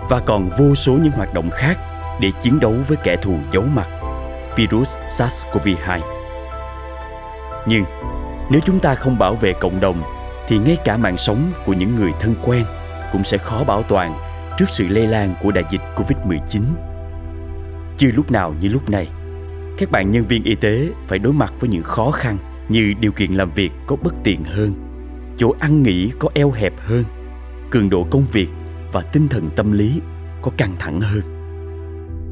[0.08, 1.78] và còn vô số những hoạt động khác
[2.20, 3.86] để chiến đấu với kẻ thù giấu mặt,
[4.56, 6.00] virus SARS-CoV-2.
[7.66, 7.84] Nhưng
[8.50, 10.02] nếu chúng ta không bảo vệ cộng đồng
[10.48, 12.64] thì ngay cả mạng sống của những người thân quen
[13.12, 14.18] cũng sẽ khó bảo toàn
[14.58, 16.60] trước sự lây lan của đại dịch Covid-19.
[17.98, 19.08] Chưa lúc nào như lúc này,
[19.78, 22.36] các bạn nhân viên y tế phải đối mặt với những khó khăn
[22.68, 24.72] như điều kiện làm việc có bất tiện hơn,
[25.36, 27.04] chỗ ăn nghỉ có eo hẹp hơn,
[27.70, 28.48] cường độ công việc
[28.92, 30.00] và tinh thần tâm lý
[30.42, 31.22] có căng thẳng hơn.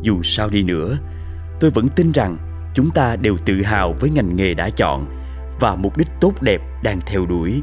[0.03, 0.99] Dù sao đi nữa,
[1.61, 2.37] tôi vẫn tin rằng
[2.75, 5.07] chúng ta đều tự hào với ngành nghề đã chọn
[5.61, 7.63] và mục đích tốt đẹp đang theo đuổi.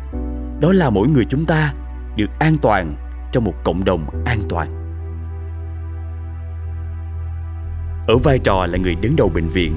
[0.62, 1.74] Đó là mỗi người chúng ta
[2.16, 2.96] được an toàn
[3.32, 4.72] trong một cộng đồng an toàn.
[8.08, 9.76] Ở vai trò là người đứng đầu bệnh viện,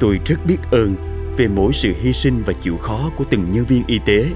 [0.00, 0.94] tôi rất biết ơn
[1.36, 4.26] về mỗi sự hy sinh và chịu khó của từng nhân viên y tế.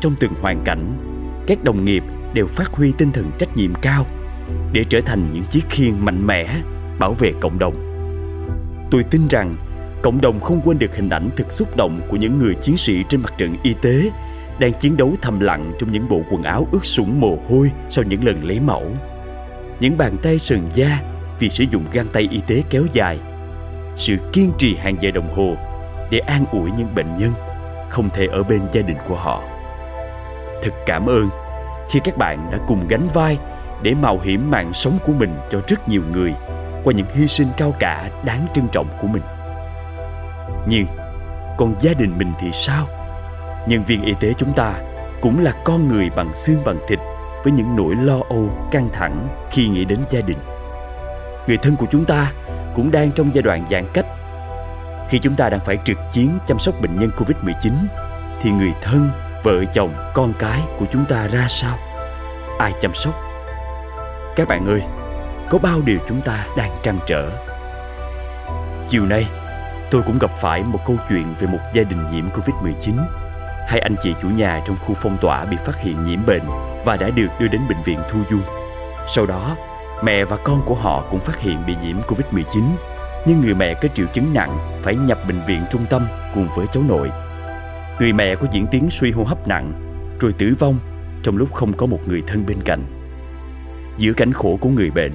[0.00, 0.92] Trong từng hoàn cảnh,
[1.46, 2.02] các đồng nghiệp
[2.34, 4.06] đều phát huy tinh thần trách nhiệm cao
[4.72, 6.60] để trở thành những chiếc khiên mạnh mẽ
[6.98, 7.85] bảo vệ cộng đồng.
[8.90, 9.56] Tôi tin rằng
[10.02, 13.04] cộng đồng không quên được hình ảnh thực xúc động của những người chiến sĩ
[13.08, 14.10] trên mặt trận y tế
[14.58, 18.04] đang chiến đấu thầm lặng trong những bộ quần áo ướt sũng mồ hôi sau
[18.04, 18.84] những lần lấy mẫu.
[19.80, 21.00] Những bàn tay sần da
[21.38, 23.18] vì sử dụng găng tay y tế kéo dài.
[23.96, 25.56] Sự kiên trì hàng giờ đồng hồ
[26.10, 27.32] để an ủi những bệnh nhân
[27.88, 29.42] không thể ở bên gia đình của họ.
[30.62, 31.28] Thật cảm ơn
[31.90, 33.38] khi các bạn đã cùng gánh vai
[33.82, 36.34] để mạo hiểm mạng sống của mình cho rất nhiều người
[36.86, 39.22] qua những hy sinh cao cả đáng trân trọng của mình.
[40.68, 40.86] Nhưng
[41.56, 42.86] còn gia đình mình thì sao?
[43.68, 44.74] Nhân viên y tế chúng ta
[45.20, 46.98] cũng là con người bằng xương bằng thịt
[47.44, 50.38] với những nỗi lo âu, căng thẳng khi nghĩ đến gia đình.
[51.46, 52.32] Người thân của chúng ta
[52.74, 54.06] cũng đang trong giai đoạn giãn cách.
[55.08, 57.72] Khi chúng ta đang phải trực chiến chăm sóc bệnh nhân Covid-19
[58.42, 59.10] thì người thân,
[59.44, 61.76] vợ chồng, con cái của chúng ta ra sao?
[62.58, 63.14] Ai chăm sóc?
[64.36, 64.82] Các bạn ơi,
[65.50, 67.30] có bao điều chúng ta đang trăn trở.
[68.88, 69.26] Chiều nay,
[69.90, 72.94] tôi cũng gặp phải một câu chuyện về một gia đình nhiễm Covid-19
[73.66, 76.42] hai anh chị chủ nhà trong khu phong tỏa bị phát hiện nhiễm bệnh
[76.84, 78.42] và đã được đưa đến bệnh viện thu dung.
[79.14, 79.56] Sau đó,
[80.04, 82.62] mẹ và con của họ cũng phát hiện bị nhiễm Covid-19,
[83.26, 86.66] nhưng người mẹ có triệu chứng nặng phải nhập bệnh viện trung tâm cùng với
[86.72, 87.10] cháu nội.
[88.00, 89.72] Người mẹ có diễn tiến suy hô hấp nặng,
[90.20, 90.78] rồi tử vong
[91.22, 92.84] trong lúc không có một người thân bên cạnh.
[93.96, 95.12] Giữa cảnh khổ của người bệnh,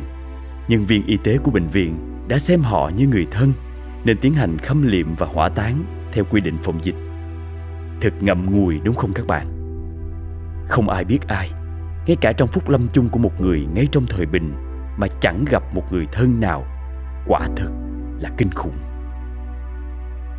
[0.67, 1.97] nhân viên y tế của bệnh viện
[2.27, 3.53] đã xem họ như người thân
[4.05, 6.95] nên tiến hành khâm liệm và hỏa táng theo quy định phòng dịch.
[8.01, 9.47] Thật ngậm ngùi đúng không các bạn?
[10.67, 11.51] Không ai biết ai,
[12.07, 14.53] ngay cả trong phút lâm chung của một người ngay trong thời bình
[14.97, 16.65] mà chẳng gặp một người thân nào,
[17.27, 17.71] quả thực
[18.19, 18.75] là kinh khủng.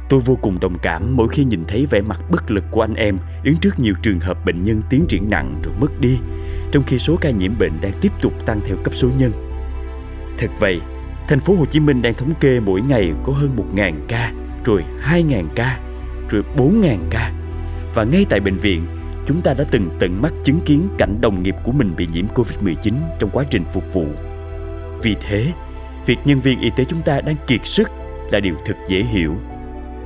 [0.09, 2.95] Tôi vô cùng đồng cảm mỗi khi nhìn thấy vẻ mặt bất lực của anh
[2.95, 6.19] em đứng trước nhiều trường hợp bệnh nhân tiến triển nặng rồi mất đi,
[6.73, 9.52] trong khi số ca nhiễm bệnh đang tiếp tục tăng theo cấp số nhân.
[10.43, 10.81] Thật vậy,
[11.29, 14.33] thành phố Hồ Chí Minh đang thống kê mỗi ngày có hơn 1.000 ca,
[14.65, 15.81] rồi 2.000 ca,
[16.29, 17.33] rồi 4.000 ca
[17.95, 18.87] và ngay tại bệnh viện,
[19.27, 22.27] chúng ta đã từng tận mắt chứng kiến cảnh đồng nghiệp của mình bị nhiễm
[22.35, 24.07] Covid-19 trong quá trình phục vụ.
[25.03, 25.53] Vì thế,
[26.07, 27.91] việc nhân viên y tế chúng ta đang kiệt sức
[28.31, 29.35] là điều thật dễ hiểu.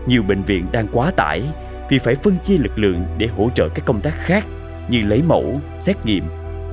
[0.07, 1.43] Nhiều bệnh viện đang quá tải
[1.91, 4.45] vì phải phân chia lực lượng để hỗ trợ các công tác khác
[4.89, 6.25] như lấy mẫu, xét nghiệm,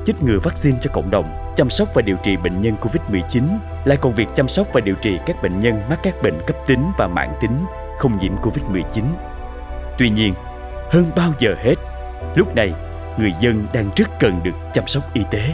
[0.05, 3.43] chích ngừa vaccine cho cộng đồng, chăm sóc và điều trị bệnh nhân COVID-19
[3.85, 6.57] lại còn việc chăm sóc và điều trị các bệnh nhân mắc các bệnh cấp
[6.67, 7.65] tính và mãn tính
[7.99, 9.03] không nhiễm COVID-19.
[9.97, 10.33] Tuy nhiên,
[10.91, 11.75] hơn bao giờ hết
[12.35, 12.73] lúc này
[13.17, 15.53] người dân đang rất cần được chăm sóc y tế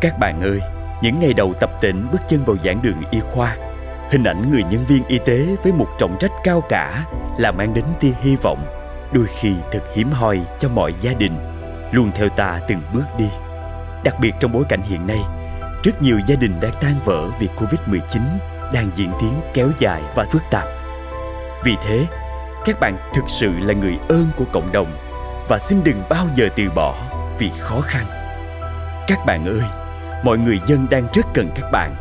[0.00, 0.60] các bạn ơi
[1.02, 3.56] những ngày đầu tập tỉnh bước chân vào giảng đường y khoa
[4.10, 7.04] hình ảnh người nhân viên y tế với một trọng trách cao cả
[7.38, 8.64] là mang đến tia hy vọng
[9.12, 11.36] đôi khi thật hiếm hoi cho mọi gia đình
[11.92, 13.28] luôn theo ta từng bước đi
[14.04, 15.20] đặc biệt trong bối cảnh hiện nay
[15.82, 18.20] rất nhiều gia đình đang tan vỡ vì Covid-19
[18.72, 20.68] đang diễn tiến kéo dài và phức tạp.
[21.64, 22.06] Vì thế,
[22.64, 24.96] các bạn thực sự là người ơn của cộng đồng
[25.48, 26.94] và xin đừng bao giờ từ bỏ
[27.38, 28.06] vì khó khăn
[29.06, 29.62] các bạn ơi
[30.22, 31.94] mọi người dân đang rất cần các bạn.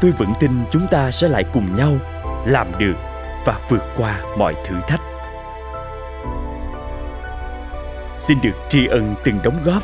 [0.00, 1.92] Tôi vững tin chúng ta sẽ lại cùng nhau
[2.46, 2.94] làm được
[3.46, 5.00] và vượt qua mọi thử thách.
[8.18, 9.82] Xin được tri ân từng đóng góp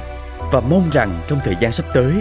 [0.52, 2.12] và mong rằng trong thời gian sắp tới,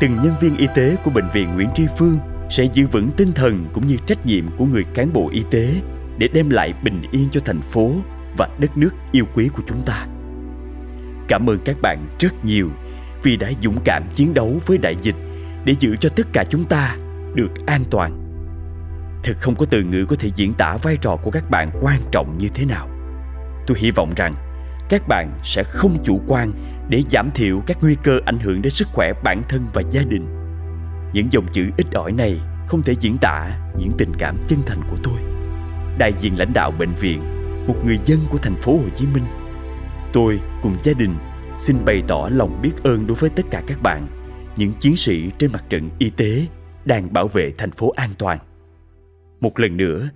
[0.00, 2.18] từng nhân viên y tế của bệnh viện Nguyễn Tri Phương
[2.50, 5.74] sẽ giữ vững tinh thần cũng như trách nhiệm của người cán bộ y tế
[6.18, 7.90] để đem lại bình yên cho thành phố
[8.36, 10.06] và đất nước yêu quý của chúng ta.
[11.28, 12.70] Cảm ơn các bạn rất nhiều
[13.22, 15.16] vì đã dũng cảm chiến đấu với đại dịch
[15.64, 16.96] để giữ cho tất cả chúng ta
[17.34, 18.26] được an toàn.
[19.22, 21.98] Thật không có từ ngữ có thể diễn tả vai trò của các bạn quan
[22.12, 22.88] trọng như thế nào.
[23.66, 24.34] Tôi hy vọng rằng
[24.90, 26.52] các bạn sẽ không chủ quan
[26.88, 30.02] để giảm thiểu các nguy cơ ảnh hưởng đến sức khỏe bản thân và gia
[30.02, 30.24] đình.
[31.12, 34.80] Những dòng chữ ít ỏi này không thể diễn tả những tình cảm chân thành
[34.90, 35.14] của tôi.
[35.98, 37.20] Đại diện lãnh đạo bệnh viện,
[37.66, 39.24] một người dân của thành phố Hồ Chí Minh.
[40.12, 41.14] Tôi cùng gia đình
[41.58, 44.06] xin bày tỏ lòng biết ơn đối với tất cả các bạn,
[44.56, 46.46] những chiến sĩ trên mặt trận y tế
[46.84, 48.38] đang bảo vệ thành phố an toàn.
[49.40, 50.08] Một lần nữa,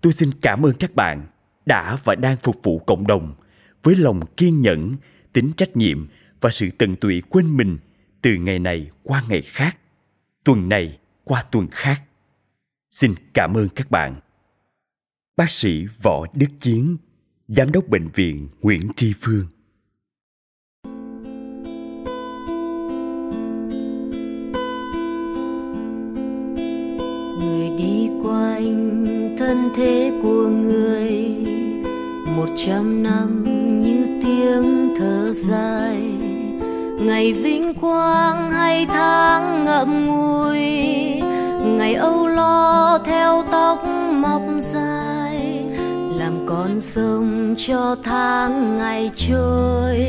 [0.00, 1.26] tôi xin cảm ơn các bạn
[1.66, 3.34] đã và đang phục vụ cộng đồng
[3.82, 4.96] với lòng kiên nhẫn,
[5.32, 6.06] tính trách nhiệm
[6.40, 7.78] và sự tận tụy quên mình
[8.22, 9.78] từ ngày này qua ngày khác,
[10.44, 12.02] tuần này qua tuần khác.
[12.90, 14.20] Xin cảm ơn các bạn.
[15.36, 16.96] Bác sĩ Võ Đức Chiến,
[17.48, 19.46] Giám đốc Bệnh viện Nguyễn Tri Phương
[27.40, 31.12] người đi quanh thân thế của người
[32.36, 33.57] một trăm năm
[34.28, 35.96] tiếng thở dài.
[37.00, 40.60] Ngày vinh quang hay tháng ngậm ngùi,
[41.64, 45.64] ngày âu lo theo tóc mọc dài.
[46.16, 50.06] Làm con sông cho tháng ngày trôi,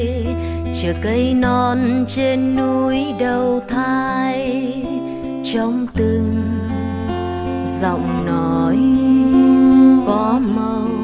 [0.81, 4.73] chờ cây non trên núi đầu thai.
[5.53, 6.33] Trong từng
[7.81, 8.77] giọng nói
[10.07, 10.98] có màu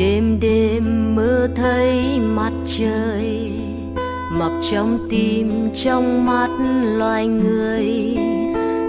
[0.00, 3.52] đêm đêm mơ thấy mặt trời
[4.38, 6.48] mọc trong tim, trong mắt
[6.98, 7.86] loài người.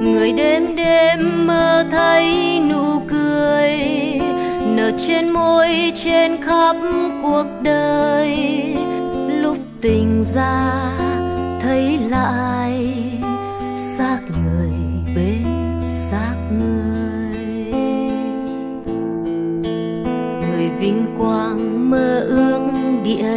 [0.02, 3.80] Người đêm đêm mơ thấy nụ cười,
[4.76, 6.76] nở trên môi, trên khắp
[7.24, 8.38] cuộc đời.
[9.42, 10.74] Lúc tỉnh ra,
[11.62, 12.94] thấy lại
[13.76, 14.81] xác người.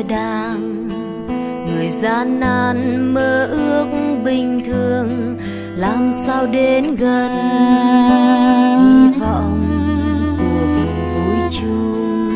[0.03, 0.89] Đang.
[1.67, 3.87] Người gian nan mơ ước
[4.25, 5.39] bình thường,
[5.77, 7.31] làm sao đến gần?
[8.81, 9.61] Hy vọng
[10.39, 10.85] cuộc
[11.15, 12.31] vui chung.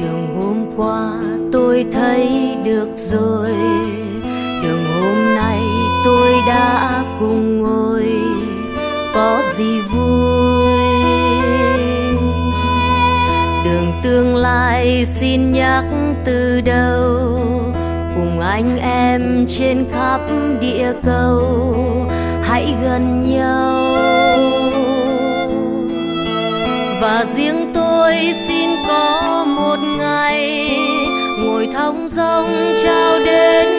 [0.00, 1.12] Đường hôm qua
[1.52, 3.50] tôi thấy được rồi.
[15.04, 15.84] Xin nhắc
[16.24, 17.38] từ đầu.
[18.14, 20.20] Cùng anh em trên khắp
[20.60, 21.86] địa cầu,
[22.42, 23.84] hãy gần nhau.
[27.00, 28.14] Và riêng tôi
[28.48, 30.70] xin có một ngày
[31.44, 33.73] ngồi thong dong trao đến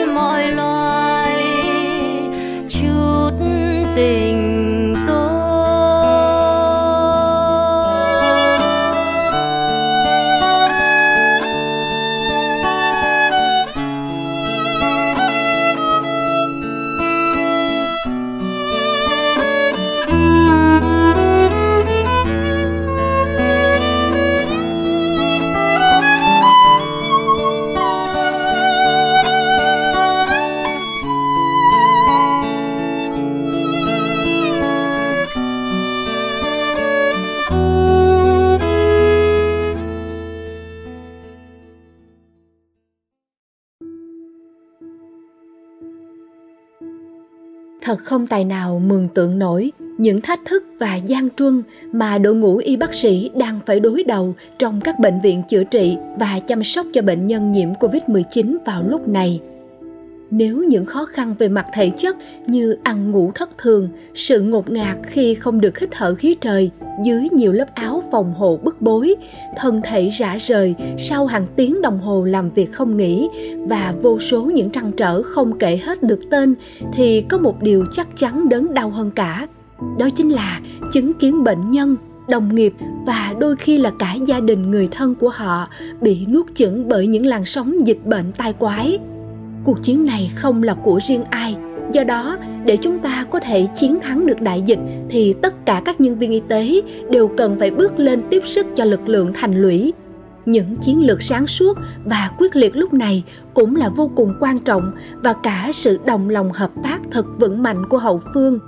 [47.96, 52.36] thật không tài nào mường tượng nổi những thách thức và gian truân mà đội
[52.36, 56.40] ngũ y bác sĩ đang phải đối đầu trong các bệnh viện chữa trị và
[56.48, 59.42] chăm sóc cho bệnh nhân nhiễm Covid-19 vào lúc này.
[60.32, 62.16] Nếu những khó khăn về mặt thể chất
[62.48, 66.72] như ăn ngủ thất thường, sự ngột ngạt khi không được hít thở khí trời
[67.04, 69.16] dưới nhiều lớp áo phòng hộ bức bối,
[69.58, 73.30] thân thể rã rời sau hàng tiếng đồng hồ làm việc không nghỉ
[73.68, 76.56] và vô số những trăn trở không kể hết được tên
[76.94, 79.48] thì có một điều chắc chắn đớn đau hơn cả.
[80.00, 80.60] Đó chính là
[80.94, 81.96] chứng kiến bệnh nhân,
[82.30, 82.74] đồng nghiệp
[83.06, 85.68] và đôi khi là cả gia đình người thân của họ
[86.02, 89.00] bị nuốt chửng bởi những làn sóng dịch bệnh tai quái
[89.66, 91.56] cuộc chiến này không là của riêng ai.
[91.92, 95.82] Do đó, để chúng ta có thể chiến thắng được đại dịch, thì tất cả
[95.86, 99.32] các nhân viên y tế đều cần phải bước lên tiếp sức cho lực lượng
[99.34, 99.94] thành lũy.
[100.46, 104.60] Những chiến lược sáng suốt và quyết liệt lúc này cũng là vô cùng quan
[104.60, 104.92] trọng
[105.24, 108.60] và cả sự đồng lòng hợp tác thật vững mạnh của hậu phương.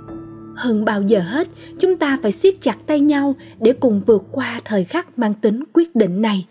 [0.56, 4.60] Hơn bao giờ hết, chúng ta phải siết chặt tay nhau để cùng vượt qua
[4.64, 6.46] thời khắc mang tính quyết định này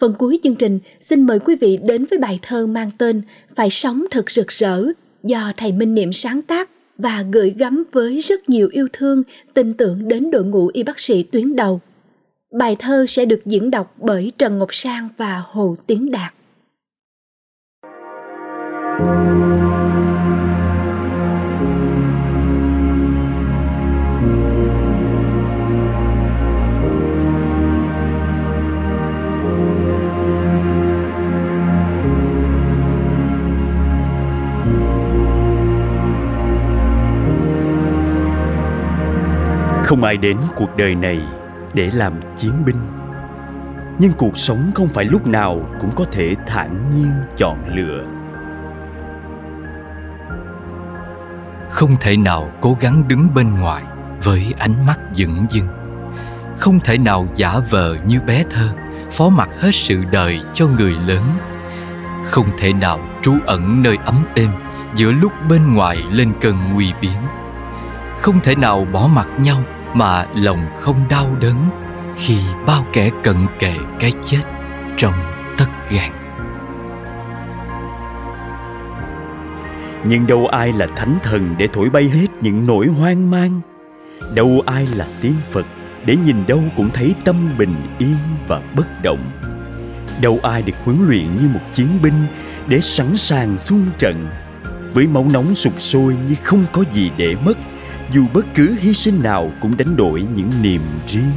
[0.00, 3.22] phần cuối chương trình, xin mời quý vị đến với bài thơ mang tên
[3.56, 4.84] phải sống thật rực rỡ,
[5.22, 9.22] do thầy minh niệm sáng tác và gửi gắm với rất nhiều yêu thương,
[9.54, 11.80] tin tưởng đến đội ngũ y bác sĩ tuyến đầu.
[12.58, 16.34] Bài thơ sẽ được diễn đọc bởi trần ngọc sang và hồ tiến đạt.
[39.90, 41.20] Không ai đến cuộc đời này
[41.74, 42.76] để làm chiến binh.
[43.98, 48.04] Nhưng cuộc sống không phải lúc nào cũng có thể thản nhiên chọn lựa.
[51.70, 53.84] Không thể nào cố gắng đứng bên ngoài
[54.22, 55.68] với ánh mắt dửng dưng.
[56.58, 58.68] Không thể nào giả vờ như bé thơ,
[59.10, 61.22] phó mặc hết sự đời cho người lớn.
[62.24, 64.50] Không thể nào trú ẩn nơi ấm êm
[64.94, 67.16] giữa lúc bên ngoài lên cơn nguy biến.
[68.20, 69.58] Không thể nào bỏ mặc nhau
[69.94, 71.56] mà lòng không đau đớn
[72.16, 74.42] khi bao kẻ cận kề cái chết
[74.96, 75.14] trong
[75.58, 76.20] tất gan
[80.04, 83.60] nhưng đâu ai là thánh thần để thổi bay hết những nỗi hoang mang?
[84.34, 85.66] Đâu ai là tiên phật
[86.06, 88.16] để nhìn đâu cũng thấy tâm bình yên
[88.48, 89.30] và bất động?
[90.20, 92.26] Đâu ai được huấn luyện như một chiến binh
[92.68, 94.28] để sẵn sàng xung trận?
[94.92, 97.58] Với máu nóng sục sôi như không có gì để mất
[98.12, 101.32] dù bất cứ hy sinh nào cũng đánh đổi những niềm riêng.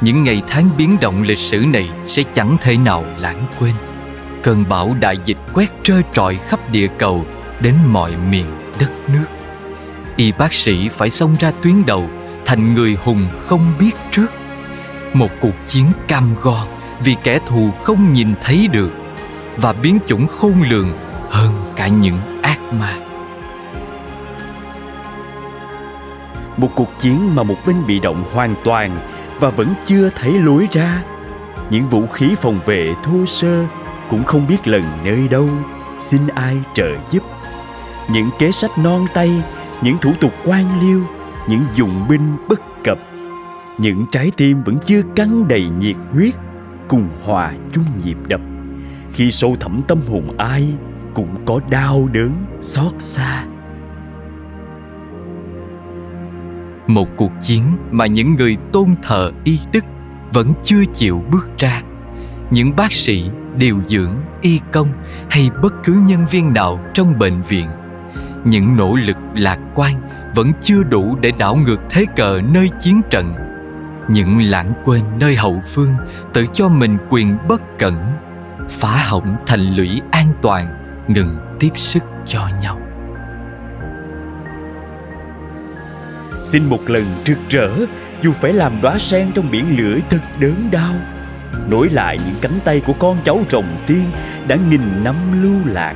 [0.00, 3.74] Những ngày tháng biến động lịch sử này sẽ chẳng thể nào lãng quên.
[4.42, 7.24] Cơn bão đại dịch quét trơ trọi khắp địa cầu,
[7.60, 8.46] đến mọi miền
[8.80, 9.24] đất nước.
[10.16, 12.10] Y bác sĩ phải xông ra tuyến đầu,
[12.46, 14.32] thành người hùng không biết trước.
[15.14, 16.66] Một cuộc chiến cam go
[17.04, 18.90] vì kẻ thù không nhìn thấy được,
[19.56, 20.92] và biến chủng khôn lường
[21.30, 23.07] hơn cả những ác ma.
[26.58, 29.00] Một cuộc chiến mà một bên bị động hoàn toàn
[29.40, 31.02] và vẫn chưa thấy lối ra.
[31.70, 33.66] Những vũ khí phòng vệ thô sơ
[34.08, 35.48] cũng không biết lần nơi đâu.
[35.98, 37.22] Xin ai trợ giúp?
[38.10, 39.42] Những kế sách non tay,
[39.82, 41.02] những thủ tục quan liêu,
[41.48, 42.98] những dụng binh bất cập,
[43.78, 46.34] những trái tim vẫn chưa cắn đầy nhiệt huyết
[46.88, 48.40] cùng hòa chung nhịp đập.
[49.12, 50.68] Khi sâu thẳm tâm hồn ai
[51.14, 53.44] cũng có đau đớn xót xa.
[56.88, 59.84] Một cuộc chiến mà những người tôn thờ y đức
[60.32, 61.82] vẫn chưa chịu bước ra.
[62.50, 64.88] Những bác sĩ, điều dưỡng, y công
[65.30, 67.68] hay bất cứ nhân viên nào trong bệnh viện,
[68.44, 69.94] những nỗ lực lạc quan
[70.34, 73.34] vẫn chưa đủ để đảo ngược thế cờ nơi chiến trận.
[74.08, 75.94] Những lãng quên nơi hậu phương
[76.32, 77.94] tự cho mình quyền bất cẩn,
[78.68, 80.66] phá hỏng thành lũy an toàn,
[81.08, 82.80] ngừng tiếp sức cho nhau.
[86.52, 87.70] Xin một lần rực rỡ,
[88.22, 90.94] dù phải làm đóa sen trong biển lửa thật đớn đau.
[91.68, 94.04] Nối lại những cánh tay của con cháu rồng tiên
[94.46, 95.94] đã nghìn năm lưu lạc.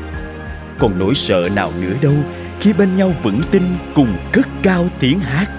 [0.78, 2.14] Còn nỗi sợ nào nữa đâu,
[2.60, 3.62] khi bên nhau vững tin
[3.94, 5.50] cùng cất cao tiếng hát.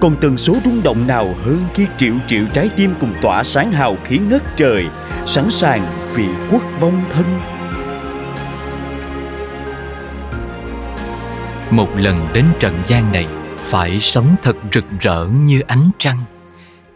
[0.00, 3.72] Còn tần số rung động nào hơn khi triệu triệu trái tim cùng tỏa sáng
[3.72, 4.86] hào khí ngất trời,
[5.26, 5.82] sẵn sàng
[6.14, 7.24] vì quốc vong thân.
[11.70, 13.26] Một lần đến trần gian này
[13.70, 16.18] phải sống thật rực rỡ như ánh trăng.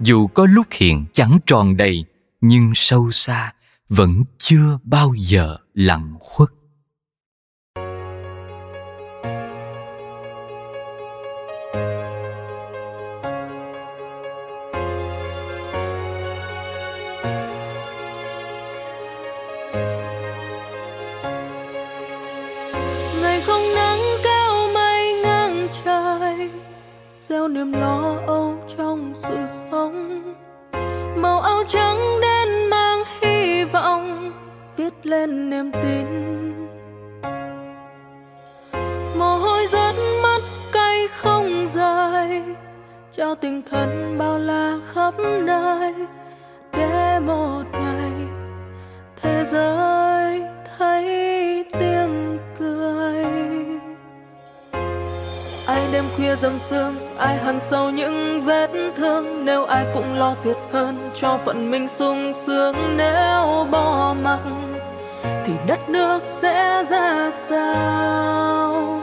[0.00, 2.04] Dù có lúc hiện chẳng tròn đầy,
[2.40, 3.52] nhưng sâu xa
[3.88, 6.48] vẫn chưa bao giờ lặng khuất.
[61.44, 64.38] Phận mình sung sướng nếu bỏ mặc
[65.46, 69.00] thì đất nước sẽ ra sao?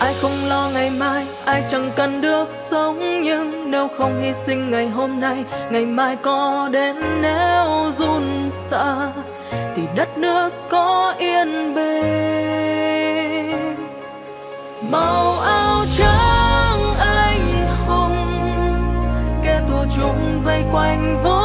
[0.00, 4.70] Ai không lo ngày mai, ai chẳng cần được sống nhưng nếu không hy sinh
[4.70, 9.10] ngày hôm nay, ngày mai có đến nếu run sợ
[9.76, 12.02] thì đất nước có yên bề.
[14.90, 15.61] Màu áo
[20.52, 21.41] vây quanh vô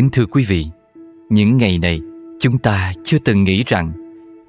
[0.00, 0.66] Kính thưa quý vị,
[1.30, 2.00] những ngày này
[2.40, 3.92] chúng ta chưa từng nghĩ rằng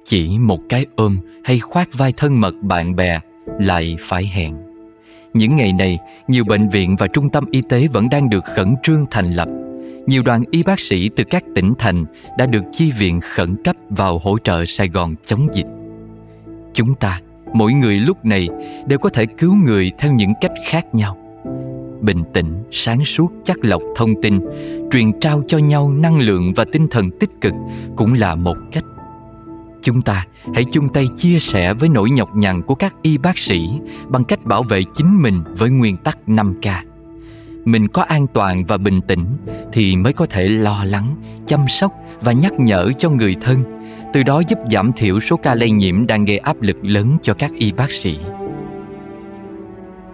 [0.04, 3.20] chỉ một cái ôm hay khoác vai thân mật bạn bè
[3.60, 4.54] lại phải hẹn.
[5.34, 5.98] Những ngày này,
[6.28, 9.48] nhiều bệnh viện và trung tâm y tế vẫn đang được khẩn trương thành lập.
[10.06, 12.04] Nhiều đoàn y bác sĩ từ các tỉnh thành
[12.38, 15.66] đã được chi viện khẩn cấp vào hỗ trợ Sài Gòn chống dịch.
[16.74, 17.20] Chúng ta,
[17.54, 18.48] mỗi người lúc này
[18.86, 21.21] đều có thể cứu người theo những cách khác nhau
[22.02, 24.40] bình tĩnh, sáng suốt chắc lọc thông tin,
[24.90, 27.52] truyền trao cho nhau năng lượng và tinh thần tích cực
[27.96, 28.84] cũng là một cách.
[29.82, 33.38] Chúng ta hãy chung tay chia sẻ với nỗi nhọc nhằn của các y bác
[33.38, 33.68] sĩ
[34.08, 36.82] bằng cách bảo vệ chính mình với nguyên tắc 5K.
[37.64, 39.26] Mình có an toàn và bình tĩnh
[39.72, 43.58] thì mới có thể lo lắng, chăm sóc và nhắc nhở cho người thân,
[44.12, 47.34] từ đó giúp giảm thiểu số ca lây nhiễm đang gây áp lực lớn cho
[47.34, 48.18] các y bác sĩ.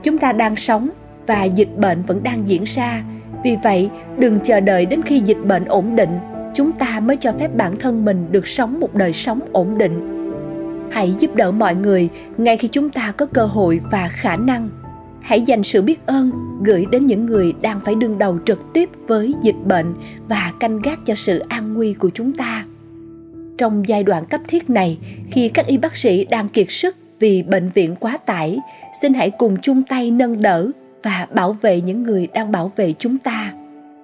[0.03, 0.91] Chúng ta đang sống
[1.29, 3.03] và dịch bệnh vẫn đang diễn ra.
[3.45, 6.19] Vì vậy, đừng chờ đợi đến khi dịch bệnh ổn định,
[6.55, 10.15] chúng ta mới cho phép bản thân mình được sống một đời sống ổn định.
[10.93, 14.69] Hãy giúp đỡ mọi người ngay khi chúng ta có cơ hội và khả năng.
[15.23, 16.31] Hãy dành sự biết ơn
[16.65, 19.95] gửi đến những người đang phải đương đầu trực tiếp với dịch bệnh
[20.29, 22.65] và canh gác cho sự an nguy của chúng ta.
[23.59, 24.99] Trong giai đoạn cấp thiết này,
[25.31, 28.59] khi các y bác sĩ đang kiệt sức vì bệnh viện quá tải,
[29.03, 30.71] xin hãy cùng chung tay nâng đỡ
[31.03, 33.53] và bảo vệ những người đang bảo vệ chúng ta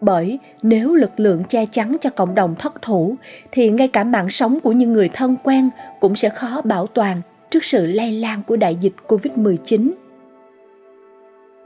[0.05, 3.17] bởi nếu lực lượng che chắn cho cộng đồng thất thủ
[3.53, 5.71] thì ngay cả mạng sống của những người thân quen
[6.01, 9.91] cũng sẽ khó bảo toàn trước sự lây lan của đại dịch Covid-19.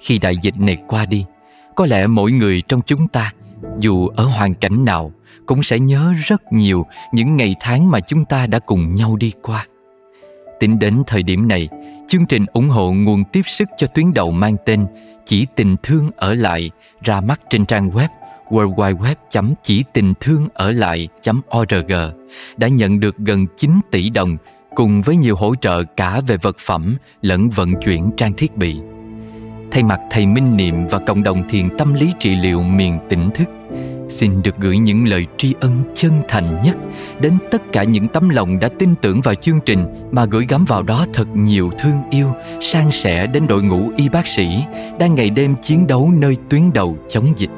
[0.00, 1.24] Khi đại dịch này qua đi,
[1.74, 3.32] có lẽ mỗi người trong chúng ta,
[3.78, 5.12] dù ở hoàn cảnh nào,
[5.46, 9.32] cũng sẽ nhớ rất nhiều những ngày tháng mà chúng ta đã cùng nhau đi
[9.42, 9.66] qua.
[10.60, 11.68] Tính đến thời điểm này,
[12.08, 14.86] chương trình ủng hộ nguồn tiếp sức cho tuyến đầu mang tên
[15.26, 16.70] Chỉ tình thương ở lại
[17.02, 18.08] ra mắt trên trang web
[18.50, 21.92] worldwideweb chỉ tình thương ở lại.org
[22.56, 24.36] đã nhận được gần 9 tỷ đồng
[24.74, 28.80] cùng với nhiều hỗ trợ cả về vật phẩm lẫn vận chuyển trang thiết bị.
[29.70, 33.30] Thay mặt thầy Minh Niệm và cộng đồng thiền tâm lý trị liệu miền tỉnh
[33.34, 33.48] thức,
[34.08, 36.76] xin được gửi những lời tri ân chân thành nhất
[37.20, 40.64] đến tất cả những tấm lòng đã tin tưởng vào chương trình mà gửi gắm
[40.64, 42.26] vào đó thật nhiều thương yêu,
[42.60, 44.46] san sẻ đến đội ngũ y bác sĩ
[44.98, 47.50] đang ngày đêm chiến đấu nơi tuyến đầu chống dịch.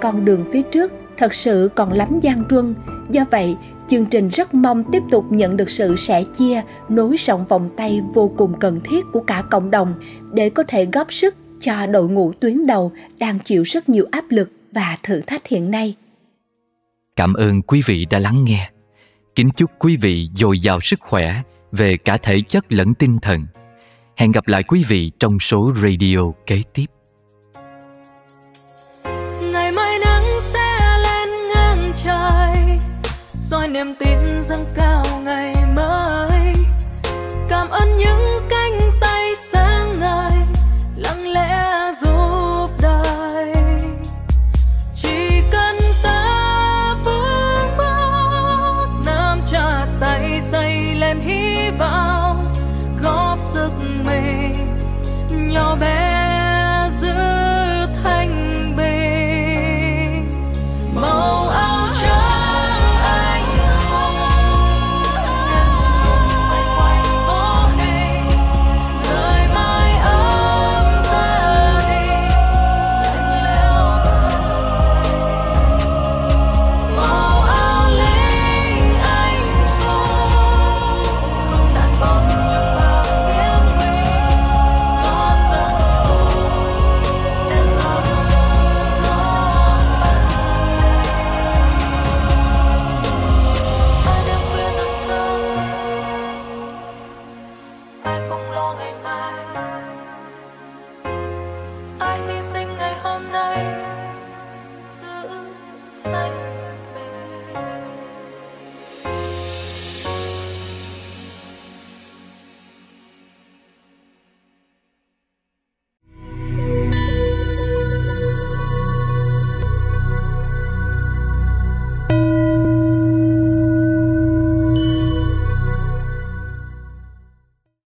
[0.00, 2.74] Con đường phía trước thật sự còn lắm gian truân,
[3.10, 3.56] do vậy
[3.88, 8.00] chương trình rất mong tiếp tục nhận được sự sẻ chia, nối rộng vòng tay
[8.14, 9.94] vô cùng cần thiết của cả cộng đồng
[10.32, 11.34] để có thể góp sức
[11.64, 15.70] cho đội ngũ tuyến đầu đang chịu rất nhiều áp lực và thử thách hiện
[15.70, 15.94] nay.
[17.16, 18.70] Cảm ơn quý vị đã lắng nghe.
[19.34, 21.42] Kính chúc quý vị dồi dào sức khỏe
[21.72, 23.46] về cả thể chất lẫn tinh thần.
[24.16, 26.86] Hẹn gặp lại quý vị trong số radio kế tiếp.
[29.52, 32.78] Ngày mai nắng sẽ lên ngang trời,
[33.38, 34.23] soi niềm tin